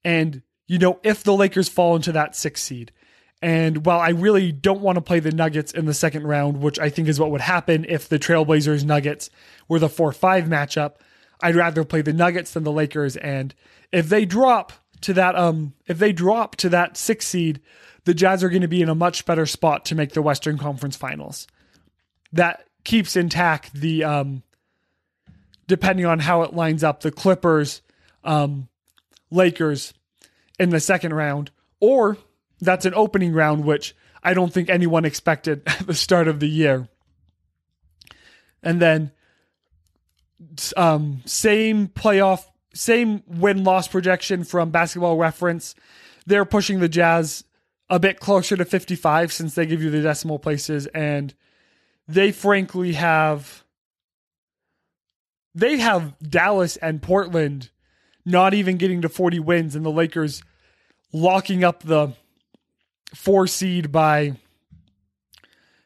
And, 0.04 0.42
you 0.68 0.78
know, 0.78 1.00
if 1.04 1.24
the 1.24 1.34
Lakers 1.34 1.70
fall 1.70 1.96
into 1.96 2.12
that 2.12 2.36
six 2.36 2.62
seed, 2.62 2.92
and 3.42 3.86
while 3.86 4.00
I 4.00 4.10
really 4.10 4.52
don't 4.52 4.82
want 4.82 4.96
to 4.96 5.02
play 5.02 5.20
the 5.20 5.32
Nuggets 5.32 5.72
in 5.72 5.86
the 5.86 5.94
second 5.94 6.26
round, 6.26 6.62
which 6.62 6.80
I 6.80 6.90
think 6.90 7.08
is 7.08 7.20
what 7.20 7.32
would 7.32 7.42
happen 7.42 7.86
if 7.88 8.10
the 8.10 8.18
Trailblazers 8.18 8.84
Nuggets 8.84 9.30
were 9.68 9.80
the 9.80 9.90
4 9.90 10.12
5 10.12 10.46
matchup, 10.46 10.96
I'd 11.42 11.56
rather 11.56 11.84
play 11.84 12.02
the 12.02 12.14
Nuggets 12.14 12.54
than 12.54 12.64
the 12.64 12.72
Lakers. 12.72 13.16
And 13.18 13.54
if 13.92 14.10
they 14.10 14.26
drop 14.26 14.74
to 15.02 15.14
that, 15.14 15.36
um, 15.36 15.74
if 15.86 16.00
they 16.00 16.12
drop 16.12 16.56
to 16.58 16.70
that 16.70 16.98
six 16.98 17.28
seed, 17.28 17.62
the 18.06 18.16
Jazz 18.16 18.44
are 18.44 18.50
going 18.50 18.62
to 18.64 18.68
be 18.68 18.82
in 18.82 18.90
a 18.90 18.96
much 18.96 19.26
better 19.26 19.46
spot 19.46 19.86
to 19.86 19.96
make 19.96 20.14
the 20.14 20.22
Western 20.22 20.58
Conference 20.58 20.96
Finals. 20.96 21.46
That 22.34 22.66
keeps 22.84 23.16
intact 23.16 23.74
the, 23.74 24.04
um, 24.04 24.44
depending 25.68 26.06
on 26.06 26.20
how 26.20 26.42
it 26.42 26.54
lines 26.54 26.84
up, 26.84 27.02
the 27.02 27.12
Clippers, 27.12 27.82
um, 28.24 28.68
Lakers 29.30 29.94
in 30.58 30.72
the 30.72 30.80
second 30.80 31.14
round, 31.14 31.52
or 31.80 32.18
that's 32.60 32.86
an 32.86 32.94
opening 32.96 33.34
round, 33.34 33.64
which 33.64 33.96
I 34.24 34.34
don't 34.34 34.54
think 34.54 34.70
anyone 34.70 35.06
expected 35.06 35.64
at 35.68 35.88
the 35.88 35.94
start 35.94 36.28
of 36.28 36.40
the 36.40 36.50
year. 36.50 36.88
And 38.64 38.82
then, 38.82 39.12
um, 40.76 41.22
same 41.26 41.88
playoff, 41.88 42.46
same 42.74 43.24
win 43.28 43.64
loss 43.64 43.88
projection 43.88 44.44
from 44.44 44.72
basketball 44.72 45.18
reference. 45.18 45.76
They're 46.26 46.46
pushing 46.46 46.80
the 46.80 46.90
Jazz 46.90 47.44
a 47.90 48.00
bit 48.00 48.20
closer 48.20 48.58
to 48.58 48.66
55 48.66 49.32
since 49.32 49.56
they 49.56 49.66
give 49.66 49.82
you 49.82 49.90
the 49.90 50.02
decimal 50.02 50.40
places. 50.40 50.88
And 50.88 51.34
they 52.08 52.32
frankly 52.32 52.94
have, 52.94 53.64
they 55.56 55.78
have 55.78 56.18
Dallas 56.20 56.76
and 56.78 57.02
Portland 57.02 57.70
not 58.26 58.54
even 58.54 58.78
getting 58.78 59.02
to 59.02 59.10
40 59.10 59.40
wins 59.40 59.76
and 59.76 59.86
the 59.86 59.92
Lakers 59.92 60.44
locking 61.14 61.64
up 61.64 61.84
the 61.84 62.14
four 63.14 63.48
seed 63.48 63.92
by 63.92 64.34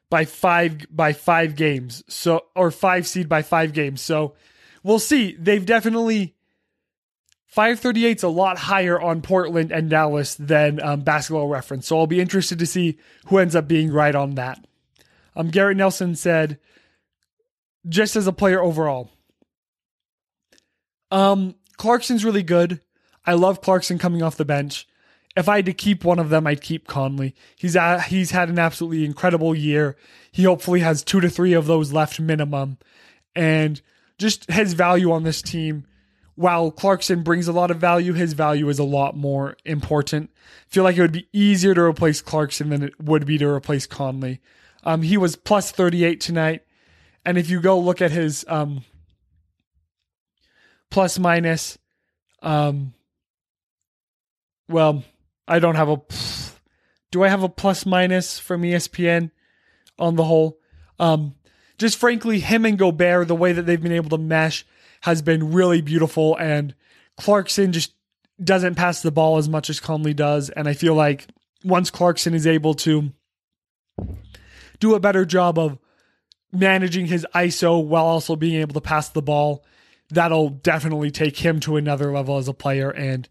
by 0.10 0.26
five 0.26 0.86
by 0.90 1.14
five 1.14 1.56
games. 1.56 2.04
So 2.08 2.46
or 2.56 2.72
five 2.72 3.08
seed 3.08 3.28
by 3.30 3.42
five 3.42 3.74
games. 3.74 4.02
So 4.02 4.36
we'll 4.84 5.00
see. 5.00 5.36
They've 5.40 5.66
definitely 5.66 6.36
538 7.52 8.18
is 8.18 8.24
a 8.24 8.30
lot 8.30 8.58
higher 8.58 9.00
on 9.00 9.22
Portland 9.22 9.72
and 9.72 9.90
Dallas 9.90 10.36
than 10.36 10.82
um, 10.82 11.02
basketball 11.02 11.50
reference. 11.50 11.86
So 11.86 12.00
I'll 12.00 12.08
be 12.08 12.22
interested 12.22 12.60
to 12.60 12.66
see 12.66 12.98
who 13.28 13.40
ends 13.40 13.58
up 13.58 13.68
being 13.68 13.92
right 13.92 14.16
on 14.16 14.36
that. 14.36 14.66
Um, 15.36 15.50
Garrett 15.50 15.76
Nelson 15.76 16.16
said, 16.16 16.60
just 17.90 18.16
as 18.16 18.26
a 18.26 18.32
player 18.32 18.62
overall, 18.62 19.10
um, 21.10 21.56
Clarkson's 21.76 22.24
really 22.24 22.44
good. 22.44 22.80
I 23.26 23.34
love 23.34 23.62
Clarkson 23.62 23.98
coming 23.98 24.24
off 24.24 24.38
the 24.38 24.46
bench 24.46 24.88
if 25.36 25.48
I 25.48 25.58
had 25.58 25.66
to 25.66 25.74
keep 25.74 26.04
one 26.04 26.20
of 26.20 26.30
them, 26.30 26.46
I'd 26.46 26.62
keep 26.62 26.88
Conley. 26.88 27.36
He's 27.56 27.78
he's 28.08 28.32
had 28.32 28.50
an 28.50 28.60
absolutely 28.60 29.06
incredible 29.06 29.56
year. 29.56 29.96
He 30.32 30.44
hopefully 30.44 30.82
has 30.82 31.04
two 31.04 31.22
to 31.22 31.30
three 31.30 31.54
of 31.54 31.68
those 31.68 31.92
left 31.92 32.20
minimum, 32.20 32.78
and 33.36 33.82
just 34.18 34.50
his 34.52 34.74
value 34.74 35.12
on 35.12 35.24
this 35.24 35.42
team. 35.42 35.86
While 36.36 36.72
Clarkson 36.72 37.24
brings 37.24 37.48
a 37.48 37.54
lot 37.54 37.72
of 37.72 37.78
value, 37.78 38.14
his 38.14 38.34
value 38.34 38.68
is 38.70 38.80
a 38.80 38.84
lot 38.84 39.16
more 39.16 39.58
important. 39.66 40.32
I 40.36 40.74
feel 40.74 40.84
like 40.84 40.98
it 40.98 41.02
would 41.02 41.12
be 41.12 41.28
easier 41.34 41.74
to 41.76 41.82
replace 41.82 42.22
Clarkson 42.22 42.70
than 42.70 42.84
it 42.84 43.00
would 43.00 43.26
be 43.26 43.38
to 43.38 43.48
replace 43.48 43.86
Conley. 43.86 44.40
Um, 44.84 45.02
he 45.02 45.18
was 45.18 45.36
plus 45.36 45.72
38 45.72 46.20
tonight. 46.20 46.64
And 47.26 47.38
if 47.38 47.50
you 47.50 47.60
go 47.60 47.80
look 47.80 48.02
at 48.02 48.12
his 48.12 48.46
um, 48.48 48.84
plus 50.90 51.20
minus, 51.20 51.78
um, 52.42 52.94
well, 54.68 55.04
I 55.52 55.60
don't 55.60 55.76
have 55.76 55.90
a. 55.90 56.02
Do 57.12 57.24
I 57.24 57.28
have 57.28 57.44
a 57.44 57.50
plus 57.50 57.86
minus 57.86 58.40
from 58.40 58.62
ESPN 58.62 59.32
on 60.00 60.16
the 60.16 60.24
whole? 60.24 60.58
Um, 60.98 61.36
just 61.78 61.98
frankly, 61.98 62.40
him 62.40 62.66
and 62.66 62.78
Gobert, 62.78 63.28
the 63.28 63.36
way 63.36 63.52
that 63.52 63.64
they've 63.64 63.82
been 63.82 63.92
able 63.92 64.12
to 64.12 64.18
mesh 64.18 64.66
has 65.02 65.22
been 65.22 65.52
really 65.52 65.82
beautiful. 65.82 66.38
And 66.38 66.74
Clarkson 67.18 67.74
just 67.74 67.94
doesn't 68.42 68.76
pass 68.76 69.02
the 69.02 69.12
ball 69.12 69.38
as 69.38 69.50
much 69.50 69.70
as 69.70 69.82
Conley 69.82 70.14
does. 70.14 70.50
And 70.50 70.70
I 70.70 70.74
feel 70.74 70.96
like 70.96 71.28
once 71.66 71.90
Clarkson 71.90 72.34
is 72.34 72.48
able 72.48 72.74
to 72.76 73.12
do 74.80 74.96
a 74.96 75.02
better 75.02 75.26
job 75.26 75.60
of 75.60 75.78
managing 76.54 77.08
his 77.08 77.26
ISO 77.36 77.84
while 77.84 78.06
also 78.06 78.38
being 78.38 78.62
able 78.62 78.74
to 78.74 78.82
pass 78.82 79.10
the 79.10 79.22
ball, 79.22 79.66
that'll 80.10 80.50
definitely 80.50 81.12
take 81.12 81.38
him 81.38 81.60
to 81.62 81.76
another 81.76 82.14
level 82.14 82.38
as 82.38 82.48
a 82.48 82.54
player. 82.54 82.90
And 82.90 83.28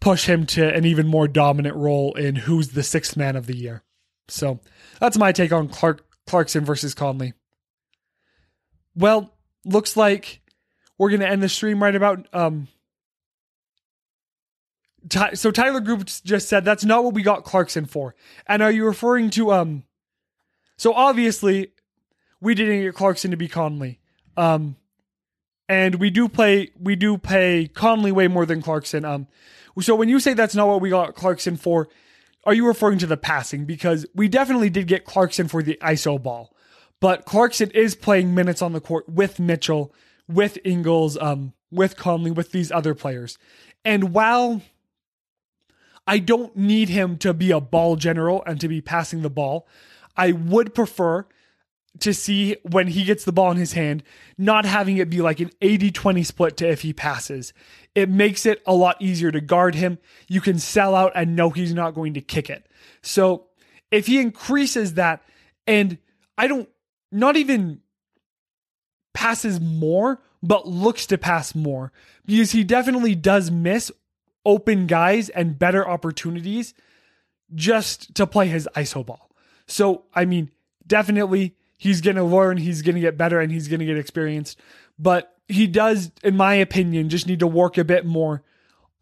push 0.00 0.26
him 0.26 0.46
to 0.46 0.74
an 0.74 0.84
even 0.84 1.06
more 1.06 1.28
dominant 1.28 1.76
role 1.76 2.14
in 2.14 2.36
who's 2.36 2.68
the 2.68 2.82
sixth 2.82 3.16
man 3.16 3.36
of 3.36 3.46
the 3.46 3.56
year. 3.56 3.82
So 4.28 4.60
that's 5.00 5.18
my 5.18 5.32
take 5.32 5.52
on 5.52 5.68
Clark 5.68 6.04
Clarkson 6.26 6.64
versus 6.64 6.94
Conley. 6.94 7.34
Well, 8.94 9.32
looks 9.64 9.96
like 9.96 10.40
we're 10.98 11.10
gonna 11.10 11.26
end 11.26 11.42
the 11.42 11.48
stream 11.48 11.82
right 11.82 11.94
about 11.94 12.26
um 12.32 12.68
so 15.34 15.52
Tyler 15.52 15.80
Group 15.80 16.06
just 16.06 16.48
said 16.48 16.64
that's 16.64 16.84
not 16.84 17.04
what 17.04 17.14
we 17.14 17.22
got 17.22 17.44
Clarkson 17.44 17.86
for. 17.86 18.16
And 18.46 18.62
are 18.62 18.72
you 18.72 18.84
referring 18.84 19.30
to 19.30 19.52
um 19.52 19.84
so 20.76 20.92
obviously 20.92 21.72
we 22.40 22.54
didn't 22.54 22.82
get 22.82 22.94
Clarkson 22.94 23.30
to 23.30 23.36
be 23.36 23.48
Conley. 23.48 24.00
Um 24.36 24.76
and 25.68 25.96
we 25.96 26.10
do 26.10 26.28
play 26.28 26.70
we 26.78 26.96
do 26.96 27.18
pay 27.18 27.68
Conley 27.68 28.12
way 28.12 28.28
more 28.28 28.46
than 28.46 28.62
Clarkson. 28.62 29.04
Um 29.04 29.26
so 29.80 29.94
when 29.94 30.08
you 30.08 30.20
say 30.20 30.32
that's 30.32 30.54
not 30.54 30.68
what 30.68 30.80
we 30.80 30.90
got 30.90 31.14
Clarkson 31.14 31.56
for, 31.56 31.88
are 32.44 32.54
you 32.54 32.66
referring 32.66 32.98
to 32.98 33.06
the 33.06 33.16
passing? 33.16 33.64
Because 33.64 34.06
we 34.14 34.28
definitely 34.28 34.70
did 34.70 34.86
get 34.86 35.04
Clarkson 35.04 35.48
for 35.48 35.62
the 35.62 35.78
ISO 35.82 36.22
ball, 36.22 36.54
but 37.00 37.24
Clarkson 37.24 37.70
is 37.72 37.94
playing 37.94 38.34
minutes 38.34 38.62
on 38.62 38.72
the 38.72 38.80
court 38.80 39.08
with 39.08 39.38
Mitchell, 39.38 39.92
with 40.28 40.58
Ingles, 40.64 41.18
um, 41.18 41.52
with 41.70 41.96
Conley, 41.96 42.30
with 42.30 42.52
these 42.52 42.72
other 42.72 42.94
players. 42.94 43.36
And 43.84 44.14
while 44.14 44.62
I 46.06 46.18
don't 46.18 46.56
need 46.56 46.88
him 46.88 47.18
to 47.18 47.34
be 47.34 47.50
a 47.50 47.60
ball 47.60 47.96
general 47.96 48.42
and 48.46 48.60
to 48.60 48.68
be 48.68 48.80
passing 48.80 49.22
the 49.22 49.30
ball, 49.30 49.66
I 50.16 50.32
would 50.32 50.74
prefer 50.74 51.26
to 52.00 52.12
see 52.12 52.56
when 52.62 52.88
he 52.88 53.04
gets 53.04 53.24
the 53.24 53.32
ball 53.32 53.50
in 53.50 53.56
his 53.56 53.72
hand, 53.72 54.02
not 54.36 54.64
having 54.64 54.98
it 54.98 55.10
be 55.10 55.20
like 55.20 55.40
an 55.40 55.50
80 55.60 55.90
20 55.90 56.22
split 56.22 56.56
to 56.58 56.68
if 56.68 56.82
he 56.82 56.92
passes. 56.92 57.52
It 57.94 58.08
makes 58.10 58.44
it 58.46 58.62
a 58.66 58.74
lot 58.74 59.00
easier 59.00 59.30
to 59.30 59.40
guard 59.40 59.74
him. 59.74 59.98
You 60.28 60.40
can 60.40 60.58
sell 60.58 60.94
out 60.94 61.12
and 61.14 61.36
know 61.36 61.50
he's 61.50 61.74
not 61.74 61.94
going 61.94 62.14
to 62.14 62.20
kick 62.20 62.50
it. 62.50 62.66
So 63.02 63.46
if 63.90 64.06
he 64.06 64.20
increases 64.20 64.94
that, 64.94 65.22
and 65.66 65.98
I 66.36 66.46
don't, 66.46 66.68
not 67.10 67.36
even 67.36 67.80
passes 69.14 69.60
more, 69.60 70.20
but 70.42 70.68
looks 70.68 71.06
to 71.06 71.18
pass 71.18 71.54
more, 71.54 71.92
because 72.26 72.52
he 72.52 72.64
definitely 72.64 73.14
does 73.14 73.50
miss 73.50 73.90
open 74.44 74.86
guys 74.86 75.28
and 75.30 75.58
better 75.58 75.88
opportunities 75.88 76.74
just 77.54 78.14
to 78.14 78.26
play 78.26 78.48
his 78.48 78.68
ISO 78.76 79.04
ball. 79.04 79.30
So, 79.66 80.04
I 80.14 80.24
mean, 80.24 80.50
definitely 80.86 81.56
he's 81.76 82.00
going 82.00 82.16
to 82.16 82.24
learn, 82.24 82.56
he's 82.56 82.82
going 82.82 82.94
to 82.94 83.00
get 83.00 83.18
better, 83.18 83.40
and 83.40 83.52
he's 83.52 83.68
going 83.68 83.80
to 83.80 83.86
get 83.86 83.98
experienced. 83.98 84.58
But 84.98 85.36
he 85.48 85.66
does, 85.66 86.10
in 86.22 86.36
my 86.36 86.54
opinion, 86.54 87.08
just 87.08 87.26
need 87.26 87.40
to 87.40 87.46
work 87.46 87.78
a 87.78 87.84
bit 87.84 88.04
more 88.04 88.42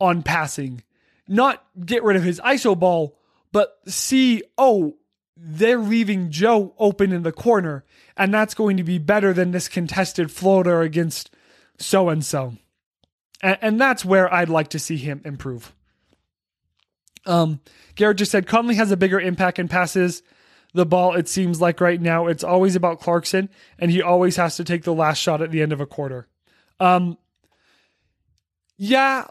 on 0.00 0.22
passing. 0.22 0.82
Not 1.26 1.64
get 1.84 2.02
rid 2.02 2.16
of 2.16 2.22
his 2.22 2.40
ISO 2.40 2.78
ball, 2.78 3.18
but 3.52 3.78
see, 3.86 4.42
oh, 4.58 4.96
they're 5.36 5.78
leaving 5.78 6.30
Joe 6.30 6.74
open 6.78 7.12
in 7.12 7.22
the 7.22 7.32
corner, 7.32 7.84
and 8.16 8.32
that's 8.32 8.54
going 8.54 8.76
to 8.76 8.84
be 8.84 8.98
better 8.98 9.32
than 9.32 9.50
this 9.50 9.68
contested 9.68 10.30
floater 10.30 10.82
against 10.82 11.30
so 11.78 12.08
and 12.08 12.24
so. 12.24 12.54
And 13.42 13.80
that's 13.80 14.04
where 14.04 14.32
I'd 14.32 14.48
like 14.48 14.68
to 14.68 14.78
see 14.78 14.96
him 14.96 15.20
improve. 15.24 15.74
Um, 17.26 17.60
Garrett 17.94 18.18
just 18.18 18.30
said 18.30 18.46
Conley 18.46 18.76
has 18.76 18.90
a 18.90 18.96
bigger 18.96 19.20
impact 19.20 19.58
in 19.58 19.68
passes. 19.68 20.22
The 20.74 20.84
ball, 20.84 21.14
it 21.14 21.28
seems 21.28 21.60
like 21.60 21.80
right 21.80 22.00
now, 22.00 22.26
it's 22.26 22.44
always 22.44 22.74
about 22.74 23.00
Clarkson, 23.00 23.48
and 23.78 23.90
he 23.90 24.02
always 24.02 24.36
has 24.36 24.56
to 24.56 24.64
take 24.64 24.82
the 24.82 24.94
last 24.94 25.18
shot 25.18 25.40
at 25.40 25.52
the 25.52 25.62
end 25.62 25.72
of 25.72 25.80
a 25.80 25.86
quarter. 25.86 26.26
Um, 26.80 27.16
yeah, 28.76 29.26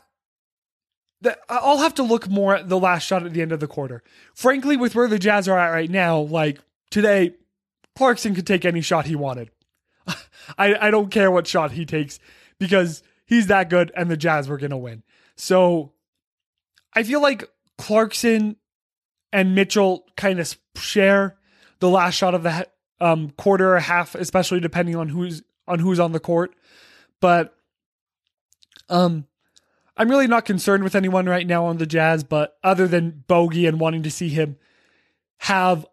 I'll 1.49 1.79
have 1.79 1.93
to 1.95 2.03
look 2.03 2.29
more 2.29 2.56
at 2.56 2.69
the 2.69 2.79
last 2.79 3.06
shot 3.06 3.25
at 3.25 3.34
the 3.34 3.41
end 3.41 3.51
of 3.51 3.60
the 3.60 3.67
quarter. 3.67 4.03
Frankly, 4.34 4.77
with 4.77 4.95
where 4.95 5.08
the 5.08 5.19
Jazz 5.19 5.47
are 5.47 5.58
at 5.58 5.71
right 5.71 5.89
now, 5.89 6.19
like 6.19 6.60
today, 6.89 7.36
Clarkson 7.95 8.36
could 8.36 8.47
take 8.47 8.65
any 8.65 8.82
shot 8.82 9.06
he 9.06 9.15
wanted. 9.15 9.51
I, 10.58 10.75
I 10.88 10.91
don't 10.91 11.12
care 11.12 11.32
what 11.32 11.47
shot 11.47 11.71
he 11.71 11.86
takes 11.86 12.19
because 12.60 13.03
he's 13.25 13.47
that 13.47 13.69
good 13.69 13.91
and 13.95 14.10
the 14.10 14.17
Jazz 14.17 14.47
were 14.47 14.58
going 14.58 14.71
to 14.71 14.77
win. 14.77 15.03
So 15.36 15.93
I 16.93 17.03
feel 17.03 17.21
like 17.21 17.49
Clarkson 17.77 18.58
and 19.34 19.56
Mitchell 19.56 20.06
kind 20.15 20.39
of 20.39 20.56
share 20.76 21.36
the 21.80 21.89
last 21.89 22.13
shot 22.13 22.36
of 22.36 22.43
the 22.43 22.67
um, 23.02 23.32
quarter 23.32 23.76
or 23.76 23.80
half, 23.80 24.15
especially 24.15 24.62
depending 24.62 24.96
on 24.96 25.10
who's 25.10 25.41
on 25.67 25.80
who's 25.80 26.00
on 26.00 26.13
the 26.13 26.19
court. 26.19 26.56
But 27.19 27.54
um, 28.88 29.26
I'm 29.98 30.10
really 30.10 30.28
not 30.28 30.46
concerned 30.46 30.84
with 30.84 30.96
anyone 30.96 31.26
right 31.26 31.48
now 31.48 31.65
on 31.65 31.78
the 31.78 31.86
Jazz, 31.86 32.24
but 32.24 32.58
other 32.63 32.88
than 32.88 33.24
Bogey 33.28 33.65
and 33.65 33.80
wanting 33.80 34.04
to 34.04 34.12
see 34.12 34.30
him 34.30 34.58
have 35.39 35.86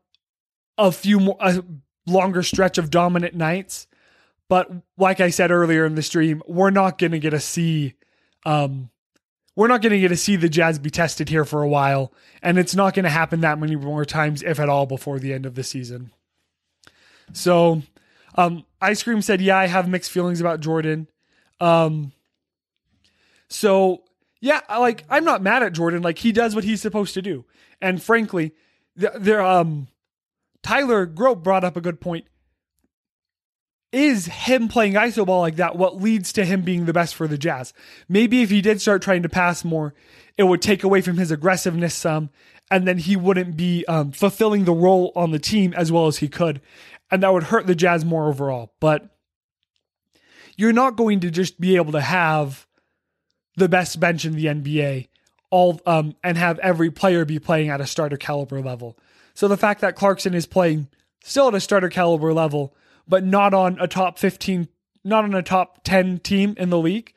a 0.76 0.92
few 0.92 1.18
more 1.18 1.36
a 1.40 1.64
longer 2.06 2.42
stretch 2.42 2.78
of 2.78 2.90
dominant 2.90 3.34
nights. 3.34 3.86
But 4.48 4.70
like 4.98 5.20
I 5.20 5.30
said 5.30 5.50
earlier 5.50 5.86
in 5.86 5.94
the 5.94 6.02
stream, 6.02 6.42
we're 6.46 6.70
not 6.70 6.98
going 6.98 7.12
to 7.12 7.18
get 7.18 7.30
to 7.30 7.40
see 7.40 7.94
um, 8.44 8.90
we're 9.56 9.68
not 9.68 9.82
going 9.82 9.92
to 9.92 10.00
get 10.00 10.08
to 10.08 10.16
see 10.16 10.36
the 10.36 10.48
Jazz 10.48 10.78
be 10.78 10.90
tested 10.90 11.28
here 11.28 11.44
for 11.44 11.62
a 11.62 11.68
while, 11.68 12.12
and 12.42 12.58
it's 12.58 12.74
not 12.74 12.94
going 12.94 13.04
to 13.04 13.10
happen 13.10 13.40
that 13.40 13.58
many 13.58 13.76
more 13.76 14.04
times, 14.04 14.42
if 14.42 14.60
at 14.60 14.68
all, 14.68 14.86
before 14.86 15.18
the 15.18 15.32
end 15.32 15.46
of 15.46 15.54
the 15.54 15.64
season. 15.64 16.12
So, 17.32 17.82
um, 18.36 18.64
Ice 18.80 19.02
Cream 19.02 19.22
said, 19.22 19.40
"Yeah, 19.40 19.58
I 19.58 19.66
have 19.66 19.88
mixed 19.88 20.10
feelings 20.10 20.40
about 20.40 20.60
Jordan." 20.60 21.08
Um, 21.60 22.12
so 23.48 24.04
yeah, 24.40 24.60
like 24.70 25.04
I'm 25.10 25.24
not 25.24 25.42
mad 25.42 25.62
at 25.62 25.72
Jordan. 25.72 26.02
Like 26.02 26.18
he 26.18 26.32
does 26.32 26.54
what 26.54 26.64
he's 26.64 26.80
supposed 26.80 27.14
to 27.14 27.22
do, 27.22 27.44
and 27.80 28.02
frankly, 28.02 28.52
there, 28.96 29.42
um, 29.42 29.88
Tyler 30.62 31.06
Grope 31.06 31.42
brought 31.42 31.64
up 31.64 31.76
a 31.76 31.80
good 31.80 32.00
point. 32.00 32.26
Is 33.92 34.26
him 34.26 34.68
playing 34.68 34.94
iso 34.94 35.26
ball 35.26 35.40
like 35.40 35.56
that 35.56 35.76
what 35.76 36.00
leads 36.00 36.32
to 36.34 36.44
him 36.44 36.62
being 36.62 36.84
the 36.84 36.92
best 36.92 37.14
for 37.14 37.26
the 37.26 37.38
Jazz? 37.38 37.72
Maybe 38.08 38.42
if 38.42 38.50
he 38.50 38.60
did 38.60 38.80
start 38.80 39.02
trying 39.02 39.22
to 39.22 39.28
pass 39.28 39.64
more, 39.64 39.94
it 40.36 40.44
would 40.44 40.62
take 40.62 40.84
away 40.84 41.00
from 41.00 41.16
his 41.16 41.30
aggressiveness 41.30 41.94
some, 41.94 42.30
and 42.70 42.86
then 42.86 42.98
he 42.98 43.16
wouldn't 43.16 43.56
be 43.56 43.84
um, 43.86 44.12
fulfilling 44.12 44.64
the 44.64 44.72
role 44.72 45.10
on 45.16 45.32
the 45.32 45.40
team 45.40 45.74
as 45.74 45.90
well 45.90 46.06
as 46.06 46.18
he 46.18 46.28
could, 46.28 46.60
and 47.10 47.22
that 47.22 47.32
would 47.32 47.44
hurt 47.44 47.66
the 47.66 47.74
Jazz 47.74 48.04
more 48.04 48.28
overall. 48.28 48.72
But 48.78 49.10
you're 50.56 50.72
not 50.72 50.96
going 50.96 51.20
to 51.20 51.30
just 51.30 51.60
be 51.60 51.74
able 51.74 51.92
to 51.92 52.00
have 52.00 52.68
the 53.56 53.68
best 53.68 53.98
bench 53.98 54.24
in 54.24 54.36
the 54.36 54.46
NBA 54.46 55.08
all 55.50 55.80
um, 55.84 56.14
and 56.22 56.38
have 56.38 56.58
every 56.60 56.90
player 56.90 57.24
be 57.24 57.40
playing 57.40 57.70
at 57.70 57.80
a 57.80 57.86
starter 57.86 58.16
caliber 58.16 58.60
level. 58.60 58.96
So 59.34 59.48
the 59.48 59.56
fact 59.56 59.80
that 59.80 59.96
Clarkson 59.96 60.34
is 60.34 60.46
playing 60.46 60.88
still 61.24 61.48
at 61.48 61.54
a 61.54 61.60
starter 61.60 61.88
caliber 61.88 62.32
level 62.32 62.74
but 63.06 63.24
not 63.24 63.54
on 63.54 63.78
a 63.80 63.88
top 63.88 64.18
15, 64.18 64.68
not 65.04 65.24
on 65.24 65.34
a 65.34 65.42
top 65.42 65.84
10 65.84 66.18
team 66.18 66.54
in 66.56 66.70
the 66.70 66.78
league, 66.78 67.12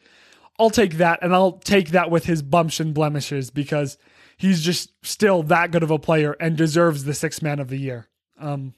I'll 0.59 0.69
take 0.69 0.97
that 0.97 1.19
and 1.21 1.33
I'll 1.33 1.53
take 1.53 1.89
that 1.89 2.11
with 2.11 2.25
his 2.25 2.41
bumps 2.41 2.79
and 2.79 2.93
blemishes 2.93 3.49
because 3.49 3.97
he's 4.37 4.61
just 4.61 4.91
still 5.05 5.43
that 5.43 5.71
good 5.71 5.83
of 5.83 5.91
a 5.91 5.99
player 5.99 6.35
and 6.39 6.55
deserves 6.55 7.03
the 7.03 7.13
sixth 7.13 7.41
man 7.41 7.59
of 7.59 7.69
the 7.69 7.77
year. 7.77 8.07
Um, 8.39 8.73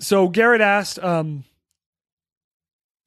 so 0.00 0.28
Garrett 0.28 0.60
asked 0.60 0.98
um, 1.00 1.44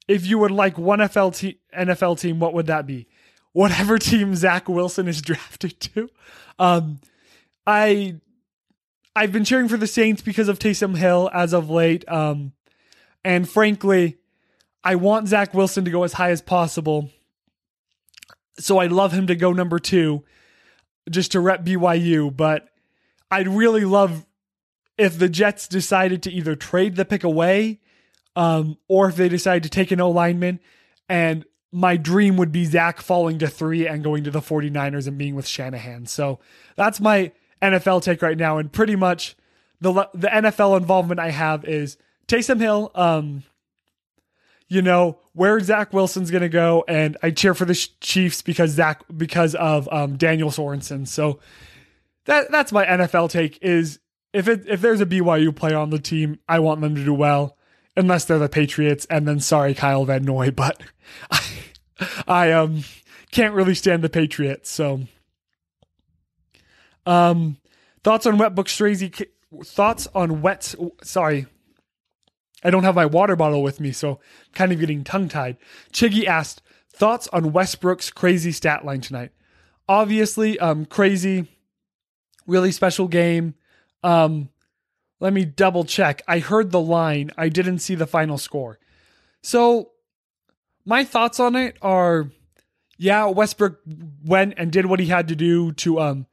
if 0.06 0.26
you 0.26 0.38
would 0.38 0.50
like 0.50 0.78
one 0.78 1.00
NFL, 1.00 1.36
te- 1.36 1.60
NFL 1.76 2.20
team, 2.20 2.38
what 2.38 2.54
would 2.54 2.66
that 2.66 2.86
be? 2.86 3.06
Whatever 3.52 3.98
team 3.98 4.34
Zach 4.34 4.68
Wilson 4.68 5.08
is 5.08 5.20
drafted 5.22 5.80
to. 5.80 6.08
Um, 6.58 7.00
I 7.66 8.20
I've 9.16 9.32
been 9.32 9.44
cheering 9.44 9.68
for 9.68 9.76
the 9.76 9.86
Saints 9.86 10.22
because 10.22 10.48
of 10.48 10.58
Taysom 10.58 10.96
Hill 10.96 11.30
as 11.32 11.52
of 11.52 11.70
late. 11.70 12.08
Um, 12.08 12.52
and 13.24 13.48
frankly, 13.48 14.18
I 14.82 14.96
want 14.96 15.28
Zach 15.28 15.54
Wilson 15.54 15.84
to 15.84 15.90
go 15.90 16.02
as 16.02 16.14
high 16.14 16.30
as 16.30 16.42
possible. 16.42 17.10
So 18.58 18.78
I'd 18.78 18.92
love 18.92 19.12
him 19.12 19.26
to 19.28 19.36
go 19.36 19.52
number 19.52 19.78
two 19.78 20.24
just 21.08 21.32
to 21.32 21.40
rep 21.40 21.64
BYU. 21.64 22.36
But 22.36 22.68
I'd 23.30 23.48
really 23.48 23.84
love 23.84 24.26
if 24.98 25.18
the 25.18 25.28
Jets 25.28 25.68
decided 25.68 26.22
to 26.24 26.32
either 26.32 26.56
trade 26.56 26.96
the 26.96 27.04
pick 27.04 27.24
away 27.24 27.80
um, 28.36 28.76
or 28.88 29.08
if 29.08 29.16
they 29.16 29.28
decide 29.28 29.62
to 29.62 29.68
take 29.68 29.90
an 29.90 30.00
O 30.00 30.10
lineman. 30.10 30.60
And 31.08 31.44
my 31.70 31.96
dream 31.96 32.36
would 32.36 32.52
be 32.52 32.64
Zach 32.64 33.00
falling 33.00 33.38
to 33.38 33.48
three 33.48 33.86
and 33.86 34.02
going 34.04 34.24
to 34.24 34.30
the 34.30 34.40
49ers 34.40 35.06
and 35.06 35.18
being 35.18 35.34
with 35.34 35.46
Shanahan. 35.46 36.06
So 36.06 36.40
that's 36.76 37.00
my 37.00 37.32
NFL 37.70 38.02
take 38.02 38.22
right 38.22 38.36
now. 38.36 38.58
And 38.58 38.70
pretty 38.72 38.96
much 38.96 39.36
the, 39.80 39.92
the 40.14 40.28
NFL 40.28 40.76
involvement 40.76 41.20
I 41.20 41.30
have 41.30 41.64
is 41.64 41.96
Taysom 42.26 42.60
Hill, 42.60 42.90
um, 42.94 43.42
you 44.68 44.82
know 44.82 45.18
where 45.34 45.60
Zach 45.60 45.92
Wilson's 45.92 46.30
gonna 46.30 46.48
go, 46.48 46.84
and 46.88 47.16
I 47.22 47.30
cheer 47.30 47.54
for 47.54 47.64
the 47.64 47.74
Chiefs 48.00 48.42
because 48.42 48.70
Zach 48.70 49.02
because 49.14 49.54
of 49.54 49.88
um, 49.92 50.16
Daniel 50.16 50.50
Sorensen. 50.50 51.06
So 51.06 51.38
that 52.24 52.50
that's 52.50 52.72
my 52.72 52.84
NFL 52.84 53.30
take. 53.30 53.58
Is 53.62 53.98
if 54.32 54.48
it 54.48 54.64
if 54.66 54.80
there's 54.80 55.00
a 55.00 55.06
BYU 55.06 55.54
player 55.54 55.76
on 55.76 55.90
the 55.90 55.98
team, 55.98 56.38
I 56.48 56.60
want 56.60 56.80
them 56.80 56.94
to 56.94 57.04
do 57.04 57.14
well, 57.14 57.56
unless 57.96 58.24
they're 58.24 58.38
the 58.38 58.48
Patriots. 58.48 59.06
And 59.10 59.28
then 59.28 59.38
sorry, 59.40 59.74
Kyle 59.74 60.04
Van 60.04 60.24
Noy, 60.24 60.50
but 60.56 60.80
I, 61.30 61.42
I 62.26 62.52
um 62.52 62.84
can't 63.30 63.54
really 63.54 63.74
stand 63.74 64.02
the 64.02 64.08
Patriots. 64.08 64.70
So 64.70 65.02
um 67.06 67.58
thoughts 68.02 68.26
on 68.26 68.38
Wet 68.38 68.54
Book 68.54 68.66
Strazy 68.66 69.26
thoughts 69.62 70.08
on 70.14 70.42
wet 70.42 70.74
sorry 71.02 71.46
I 72.64 72.70
don't 72.70 72.84
have 72.84 72.94
my 72.94 73.06
water 73.06 73.36
bottle 73.36 73.62
with 73.62 73.78
me, 73.78 73.92
so 73.92 74.12
I'm 74.12 74.52
kind 74.54 74.72
of 74.72 74.80
getting 74.80 75.04
tongue 75.04 75.28
tied. 75.28 75.58
Chiggy 75.92 76.24
asked, 76.24 76.62
thoughts 76.88 77.28
on 77.28 77.52
Westbrook's 77.52 78.10
crazy 78.10 78.52
stat 78.52 78.86
line 78.86 79.02
tonight? 79.02 79.32
Obviously, 79.86 80.58
um, 80.58 80.86
crazy, 80.86 81.46
really 82.46 82.72
special 82.72 83.06
game. 83.06 83.54
Um, 84.02 84.48
let 85.20 85.34
me 85.34 85.44
double 85.44 85.84
check. 85.84 86.22
I 86.26 86.38
heard 86.38 86.70
the 86.70 86.80
line, 86.80 87.30
I 87.36 87.50
didn't 87.50 87.80
see 87.80 87.94
the 87.94 88.06
final 88.06 88.38
score. 88.38 88.78
So, 89.42 89.90
my 90.86 91.04
thoughts 91.04 91.38
on 91.38 91.56
it 91.56 91.76
are 91.82 92.30
yeah, 92.96 93.26
Westbrook 93.26 93.80
went 94.24 94.54
and 94.56 94.72
did 94.72 94.86
what 94.86 95.00
he 95.00 95.06
had 95.06 95.28
to 95.28 95.36
do 95.36 95.72
to 95.72 96.00
um, 96.00 96.26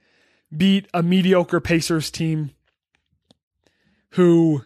beat 0.55 0.87
a 0.93 1.01
mediocre 1.01 1.59
Pacers 1.59 2.11
team 2.11 2.51
who 4.11 4.63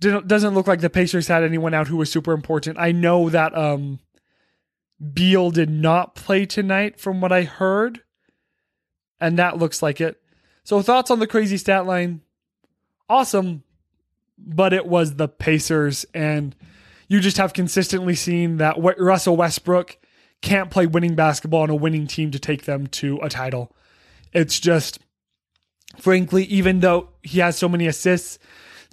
doesn't 0.00 0.54
look 0.54 0.66
like 0.66 0.80
the 0.80 0.90
Pacers 0.90 1.28
had 1.28 1.42
anyone 1.42 1.74
out 1.74 1.88
who 1.88 1.96
was 1.96 2.10
super 2.10 2.32
important. 2.32 2.78
I 2.78 2.92
know 2.92 3.30
that 3.30 3.56
um 3.56 4.00
Beal 5.12 5.50
did 5.50 5.70
not 5.70 6.14
play 6.14 6.46
tonight 6.46 6.98
from 6.98 7.20
what 7.20 7.32
I 7.32 7.42
heard. 7.42 8.00
And 9.20 9.38
that 9.38 9.58
looks 9.58 9.82
like 9.82 10.00
it. 10.00 10.20
So 10.62 10.80
thoughts 10.82 11.10
on 11.10 11.18
the 11.18 11.26
crazy 11.26 11.56
stat 11.56 11.86
line? 11.86 12.22
Awesome. 13.08 13.64
But 14.38 14.72
it 14.72 14.86
was 14.86 15.16
the 15.16 15.28
Pacers 15.28 16.06
and 16.14 16.54
you 17.08 17.20
just 17.20 17.36
have 17.36 17.52
consistently 17.52 18.14
seen 18.14 18.56
that 18.56 18.76
Russell 18.98 19.36
Westbrook 19.36 19.98
can't 20.40 20.70
play 20.70 20.86
winning 20.86 21.14
basketball 21.14 21.62
on 21.62 21.70
a 21.70 21.74
winning 21.74 22.06
team 22.06 22.30
to 22.30 22.38
take 22.38 22.64
them 22.64 22.86
to 22.88 23.18
a 23.22 23.28
title. 23.28 23.74
It's 24.34 24.60
just 24.60 24.98
frankly 25.98 26.44
even 26.44 26.80
though 26.80 27.10
he 27.22 27.38
has 27.38 27.56
so 27.56 27.68
many 27.68 27.86
assists 27.86 28.38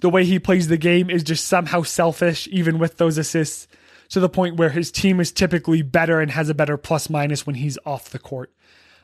the 0.02 0.10
way 0.10 0.24
he 0.24 0.40
plays 0.40 0.66
the 0.66 0.76
game 0.76 1.08
is 1.08 1.22
just 1.22 1.46
somehow 1.46 1.82
selfish, 1.82 2.48
even 2.50 2.78
with 2.80 2.98
those 2.98 3.18
assists, 3.18 3.68
to 4.10 4.18
the 4.18 4.28
point 4.28 4.56
where 4.56 4.70
his 4.70 4.90
team 4.90 5.20
is 5.20 5.30
typically 5.30 5.80
better 5.80 6.20
and 6.20 6.32
has 6.32 6.48
a 6.48 6.54
better 6.54 6.76
plus 6.76 7.08
minus 7.08 7.46
when 7.46 7.54
he's 7.54 7.78
off 7.86 8.10
the 8.10 8.18
court. 8.18 8.52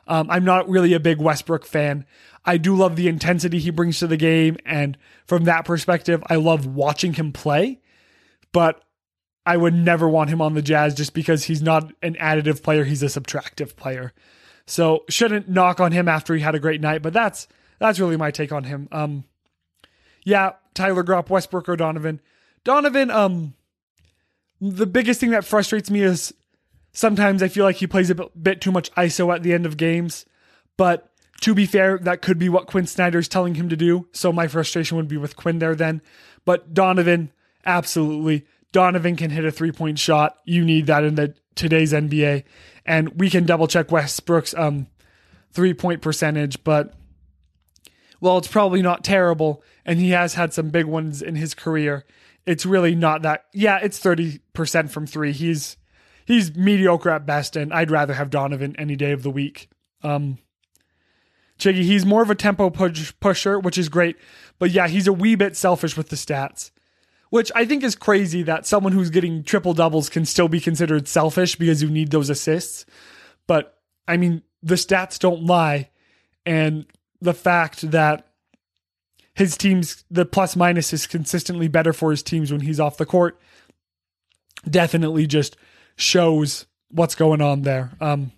Um, 0.07 0.29
I'm 0.29 0.43
not 0.43 0.67
really 0.67 0.93
a 0.93 0.99
big 0.99 1.21
Westbrook 1.21 1.65
fan. 1.65 2.05
I 2.43 2.57
do 2.57 2.75
love 2.75 2.97
the 2.97 3.07
intensity 3.07 3.59
he 3.59 3.69
brings 3.69 3.99
to 3.99 4.07
the 4.07 4.17
game, 4.17 4.57
and 4.65 4.97
from 5.25 5.45
that 5.45 5.63
perspective, 5.63 6.21
I 6.29 6.35
love 6.35 6.65
watching 6.65 7.13
him 7.13 7.31
play. 7.31 7.79
But 8.51 8.83
I 9.45 9.55
would 9.55 9.73
never 9.73 10.09
want 10.09 10.31
him 10.31 10.41
on 10.41 10.53
the 10.53 10.61
Jazz 10.61 10.95
just 10.95 11.13
because 11.13 11.45
he's 11.45 11.61
not 11.61 11.93
an 12.01 12.15
additive 12.15 12.61
player; 12.61 12.83
he's 12.83 13.03
a 13.03 13.05
subtractive 13.05 13.77
player. 13.77 14.11
So 14.69 15.03
shouldn't 15.09 15.49
knock 15.49 15.79
on 15.79 15.91
him 15.91 16.07
after 16.07 16.35
he 16.35 16.41
had 16.41 16.53
a 16.53 16.59
great 16.59 16.79
night. 16.79 17.01
But 17.01 17.11
that's 17.11 17.47
that's 17.79 17.99
really 17.99 18.17
my 18.17 18.29
take 18.29 18.51
on 18.51 18.65
him. 18.65 18.87
Um, 18.91 19.23
yeah, 20.23 20.53
Tyler 20.75 21.03
Gropp, 21.03 21.29
Westbrook, 21.29 21.67
or 21.67 21.75
Donovan. 21.75 22.21
Donovan, 22.63 23.09
um, 23.09 23.55
the 24.61 24.85
biggest 24.85 25.19
thing 25.19 25.31
that 25.31 25.43
frustrates 25.43 25.89
me 25.89 26.01
is 26.01 26.33
sometimes 26.91 27.41
I 27.41 27.47
feel 27.47 27.65
like 27.65 27.77
he 27.77 27.87
plays 27.87 28.11
a 28.11 28.15
bit 28.15 28.61
too 28.61 28.71
much 28.71 28.91
ISO 28.91 29.33
at 29.33 29.41
the 29.41 29.53
end 29.53 29.65
of 29.65 29.75
games. 29.75 30.25
But 30.77 31.11
to 31.41 31.55
be 31.55 31.65
fair, 31.65 31.97
that 31.97 32.21
could 32.21 32.37
be 32.37 32.49
what 32.49 32.67
Quin 32.67 32.85
Snyder's 32.85 33.27
telling 33.27 33.55
him 33.55 33.69
to 33.69 33.75
do. 33.75 34.07
So 34.11 34.31
my 34.31 34.47
frustration 34.47 34.97
would 34.97 35.07
be 35.07 35.17
with 35.17 35.35
Quin 35.35 35.57
there 35.57 35.73
then. 35.73 36.01
But 36.45 36.75
Donovan, 36.75 37.31
absolutely. 37.65 38.45
Donovan 38.71 39.15
can 39.15 39.31
hit 39.31 39.45
a 39.45 39.51
three 39.51 39.71
point 39.71 39.97
shot. 39.97 40.37
You 40.45 40.63
need 40.63 40.85
that 40.85 41.03
in 41.03 41.15
the 41.15 41.33
today's 41.59 41.93
NBA. 41.93 42.43
And 42.85 43.19
we 43.19 43.29
can 43.29 43.45
double 43.45 43.67
check 43.67 43.91
Westbrook's 43.91 44.55
um, 44.55 44.87
three 45.51 45.73
point 45.73 46.01
percentage, 46.01 46.63
but 46.63 46.93
well, 48.21 48.37
it's 48.37 48.47
probably 48.47 48.81
not 48.81 49.03
terrible, 49.03 49.63
and 49.85 49.99
he 49.99 50.09
has 50.09 50.33
had 50.33 50.53
some 50.53 50.69
big 50.69 50.85
ones 50.85 51.21
in 51.21 51.35
his 51.35 51.53
career, 51.53 52.05
it's 52.49 52.65
really 52.65 52.95
not 52.95 53.21
that. 53.21 53.45
Yeah, 53.53 53.77
it's 53.77 53.99
30% 53.99 54.89
from 54.89 55.05
three. 55.05 55.33
He's 55.33 55.77
he's 56.25 56.55
mediocre 56.55 57.11
at 57.11 57.25
best, 57.25 57.55
and 57.55 57.71
I'd 57.71 57.91
rather 57.91 58.15
have 58.15 58.31
Donovan 58.31 58.75
any 58.77 58.95
day 58.95 59.11
of 59.11 59.21
the 59.21 59.29
week. 59.29 59.69
Um, 60.01 60.39
Chiggy, 61.59 61.83
he's 61.83 62.07
more 62.07 62.23
of 62.23 62.31
a 62.31 62.35
tempo 62.35 62.71
push, 62.71 63.13
pusher, 63.19 63.59
which 63.59 63.77
is 63.77 63.87
great, 63.87 64.15
but 64.57 64.71
yeah, 64.71 64.87
he's 64.87 65.07
a 65.07 65.13
wee 65.13 65.35
bit 65.35 65.55
selfish 65.55 65.95
with 65.95 66.09
the 66.09 66.15
stats, 66.15 66.71
which 67.29 67.51
I 67.55 67.65
think 67.65 67.83
is 67.83 67.95
crazy 67.95 68.43
that 68.43 68.65
someone 68.65 68.91
who's 68.91 69.09
getting 69.09 69.43
triple 69.43 69.73
doubles 69.73 70.09
can 70.09 70.25
still 70.25 70.47
be 70.47 70.59
considered 70.59 71.07
selfish 71.07 71.55
because 71.55 71.81
you 71.81 71.89
need 71.89 72.11
those 72.11 72.29
assists. 72.29 72.85
But 73.47 73.77
I 74.07 74.17
mean, 74.17 74.43
the 74.63 74.75
stats 74.75 75.19
don't 75.19 75.43
lie, 75.43 75.89
and 76.45 76.85
the 77.21 77.33
fact 77.33 77.91
that 77.91 78.27
his 79.33 79.55
teams, 79.55 80.03
the 80.11 80.25
plus 80.25 80.55
minus 80.55 80.91
is 80.91 81.07
consistently 81.07 81.67
better 81.67 81.93
for 81.93 82.11
his 82.11 82.23
teams 82.23 82.51
when 82.51 82.61
he's 82.61 82.79
off 82.79 82.97
the 82.97 83.05
court, 83.05 83.39
definitely 84.69 85.27
just 85.27 85.55
shows 85.95 86.65
what's 86.89 87.15
going 87.15 87.41
on 87.41 87.61
there. 87.61 87.91
Um, 88.01 88.31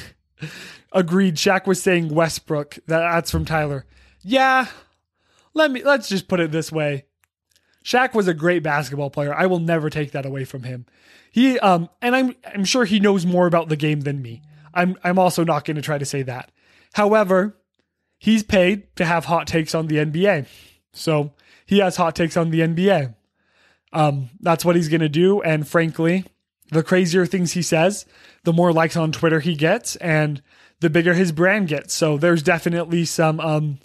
agreed. 0.92 1.36
Shaq 1.36 1.66
was 1.66 1.82
saying 1.82 2.14
Westbrook. 2.14 2.76
That, 2.86 3.00
that's 3.00 3.30
from 3.30 3.44
Tyler. 3.44 3.84
Yeah, 4.22 4.66
let 5.52 5.70
me 5.70 5.82
let's 5.82 6.08
just 6.08 6.28
put 6.28 6.40
it 6.40 6.52
this 6.52 6.72
way. 6.72 7.04
Shaq 7.84 8.14
was 8.14 8.26
a 8.26 8.34
great 8.34 8.62
basketball 8.62 9.10
player. 9.10 9.34
I 9.34 9.46
will 9.46 9.58
never 9.58 9.90
take 9.90 10.12
that 10.12 10.24
away 10.24 10.44
from 10.44 10.62
him. 10.62 10.86
He 11.30 11.58
um 11.58 11.90
and 12.00 12.16
I'm 12.16 12.34
I'm 12.46 12.64
sure 12.64 12.84
he 12.84 12.98
knows 12.98 13.26
more 13.26 13.46
about 13.46 13.68
the 13.68 13.76
game 13.76 14.00
than 14.00 14.22
me. 14.22 14.42
I'm 14.72 14.96
I'm 15.04 15.18
also 15.18 15.44
not 15.44 15.64
going 15.64 15.76
to 15.76 15.82
try 15.82 15.98
to 15.98 16.04
say 16.04 16.22
that. 16.22 16.50
However, 16.94 17.56
he's 18.18 18.42
paid 18.42 18.94
to 18.96 19.04
have 19.04 19.26
hot 19.26 19.46
takes 19.46 19.74
on 19.74 19.88
the 19.88 19.96
NBA. 19.96 20.46
So, 20.92 21.32
he 21.66 21.78
has 21.78 21.96
hot 21.96 22.14
takes 22.14 22.36
on 22.36 22.50
the 22.50 22.60
NBA. 22.60 23.14
Um 23.92 24.30
that's 24.40 24.64
what 24.64 24.76
he's 24.76 24.88
going 24.88 25.00
to 25.02 25.08
do 25.08 25.42
and 25.42 25.68
frankly, 25.68 26.24
the 26.70 26.82
crazier 26.82 27.26
things 27.26 27.52
he 27.52 27.62
says, 27.62 28.06
the 28.44 28.52
more 28.52 28.72
likes 28.72 28.96
on 28.96 29.12
Twitter 29.12 29.40
he 29.40 29.54
gets 29.54 29.96
and 29.96 30.42
the 30.80 30.88
bigger 30.88 31.12
his 31.14 31.32
brand 31.32 31.68
gets. 31.68 31.92
So 31.92 32.16
there's 32.16 32.42
definitely 32.42 33.04
some 33.04 33.40
um 33.40 33.78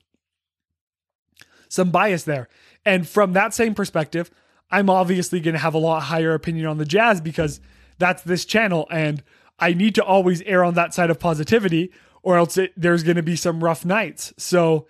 some 1.68 1.92
bias 1.92 2.24
there. 2.24 2.48
And 2.86 3.08
from 3.08 3.34
that 3.34 3.54
same 3.54 3.76
perspective, 3.76 4.32
I'm 4.72 4.90
obviously 4.90 5.40
going 5.40 5.54
to 5.54 5.60
have 5.60 5.74
a 5.74 5.80
lot 5.80 6.04
higher 6.04 6.34
opinion 6.34 6.68
on 6.68 6.78
the 6.78 6.86
Jazz 6.86 7.22
because 7.22 7.60
that's 7.98 8.24
this 8.24 8.46
channel 8.46 8.88
and 8.90 9.24
I 9.60 9.74
need 9.74 9.96
to 9.96 10.04
always 10.04 10.42
err 10.44 10.64
on 10.64 10.76
that 10.76 10.94
side 10.94 11.10
of 11.10 11.20
positivity 11.20 11.92
or 12.24 12.38
else 12.38 12.58
it, 12.58 12.74
there's 12.78 13.04
going 13.04 13.18
to 13.18 13.24
be 13.24 13.36
some 13.36 13.64
rough 13.64 13.86
nights. 13.86 14.34
So 14.38 14.88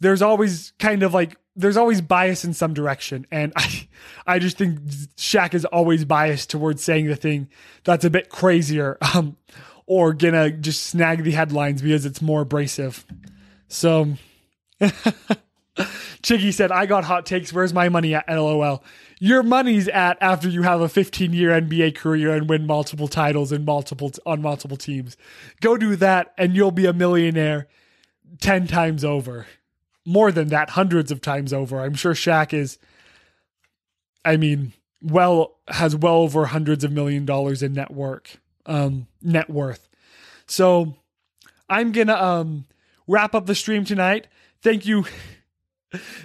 there's 0.00 0.22
always 0.22 0.72
kind 0.78 1.02
of 1.02 1.14
like 1.14 1.36
there's 1.56 1.76
always 1.76 2.00
bias 2.00 2.44
in 2.44 2.52
some 2.52 2.74
direction 2.74 3.26
and 3.30 3.52
I 3.56 3.88
I 4.26 4.38
just 4.38 4.56
think 4.58 4.80
Shaq 5.16 5.54
is 5.54 5.64
always 5.64 6.04
biased 6.04 6.50
towards 6.50 6.82
saying 6.82 7.06
the 7.06 7.16
thing 7.16 7.48
that's 7.84 8.04
a 8.04 8.10
bit 8.10 8.28
crazier 8.28 8.98
um 9.14 9.36
or 9.86 10.14
gonna 10.14 10.50
just 10.50 10.84
snag 10.84 11.24
the 11.24 11.32
headlines 11.32 11.82
because 11.82 12.06
it's 12.06 12.22
more 12.22 12.42
abrasive. 12.42 13.04
So 13.68 14.14
Chiggy 16.24 16.54
said, 16.54 16.72
I 16.72 16.86
got 16.86 17.04
hot 17.04 17.26
takes. 17.26 17.52
Where's 17.52 17.74
my 17.74 17.90
money 17.90 18.14
at? 18.14 18.24
LOL. 18.28 18.82
Your 19.20 19.42
money's 19.42 19.88
at 19.88 20.16
after 20.22 20.48
you 20.48 20.62
have 20.62 20.80
a 20.80 20.88
15 20.88 21.34
year 21.34 21.50
NBA 21.50 21.94
career 21.96 22.34
and 22.34 22.48
win 22.48 22.66
multiple 22.66 23.08
titles 23.08 23.52
and 23.52 23.66
multiple 23.66 24.10
on 24.24 24.40
multiple 24.40 24.78
teams. 24.78 25.18
Go 25.60 25.76
do 25.76 25.96
that 25.96 26.32
and 26.38 26.56
you'll 26.56 26.70
be 26.70 26.86
a 26.86 26.94
millionaire 26.94 27.68
10 28.40 28.66
times 28.66 29.04
over. 29.04 29.46
More 30.06 30.32
than 30.32 30.48
that, 30.48 30.70
hundreds 30.70 31.12
of 31.12 31.20
times 31.20 31.52
over. 31.52 31.80
I'm 31.80 31.94
sure 31.94 32.14
Shaq 32.14 32.54
is, 32.54 32.78
I 34.24 34.38
mean, 34.38 34.72
well, 35.02 35.56
has 35.68 35.94
well 35.94 36.16
over 36.16 36.46
hundreds 36.46 36.84
of 36.84 36.92
million 36.92 37.26
dollars 37.26 37.62
in 37.62 37.74
network. 37.74 38.30
Um, 38.64 39.08
net 39.20 39.50
worth. 39.50 39.88
So 40.46 40.96
I'm 41.68 41.92
gonna 41.92 42.14
um 42.14 42.64
wrap 43.06 43.34
up 43.34 43.44
the 43.44 43.54
stream 43.54 43.84
tonight. 43.84 44.26
Thank 44.62 44.86
you. 44.86 45.04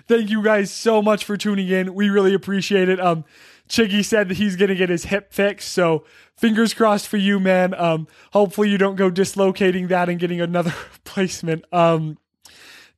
Thank 0.07 0.29
you 0.29 0.43
guys 0.43 0.71
so 0.71 1.01
much 1.01 1.25
for 1.25 1.37
tuning 1.37 1.67
in. 1.67 1.93
We 1.93 2.09
really 2.09 2.33
appreciate 2.33 2.89
it. 2.89 2.99
Um, 2.99 3.25
Chiggy 3.67 4.03
said 4.03 4.29
that 4.29 4.37
he's 4.37 4.55
gonna 4.55 4.75
get 4.75 4.89
his 4.89 5.05
hip 5.05 5.31
fixed, 5.31 5.71
so 5.71 6.03
fingers 6.35 6.73
crossed 6.73 7.07
for 7.07 7.17
you, 7.17 7.39
man. 7.39 7.73
Um, 7.75 8.07
hopefully 8.33 8.69
you 8.69 8.77
don't 8.77 8.95
go 8.95 9.09
dislocating 9.09 9.87
that 9.87 10.09
and 10.09 10.19
getting 10.19 10.41
another 10.41 10.73
replacement. 10.93 11.65
Um, 11.71 12.17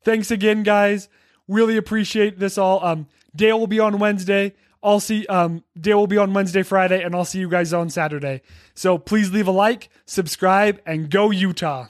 thanks 0.03 0.31
again, 0.31 0.63
guys. 0.63 1.09
Really 1.47 1.75
appreciate 1.75 2.39
this 2.39 2.57
all. 2.57 2.83
Um, 2.85 3.07
Dale 3.35 3.59
will 3.59 3.67
be 3.67 3.79
on 3.79 3.99
Wednesday. 3.99 4.53
I'll 4.83 4.99
see 4.99 5.25
um 5.27 5.63
Dale 5.79 5.97
will 5.97 6.07
be 6.07 6.17
on 6.17 6.33
Wednesday, 6.33 6.63
Friday, 6.63 7.03
and 7.03 7.15
I'll 7.15 7.25
see 7.25 7.39
you 7.39 7.49
guys 7.49 7.73
on 7.73 7.89
Saturday. 7.89 8.41
So 8.73 8.97
please 8.97 9.31
leave 9.31 9.47
a 9.47 9.51
like, 9.51 9.89
subscribe, 10.05 10.81
and 10.85 11.09
go 11.09 11.31
Utah. 11.31 11.87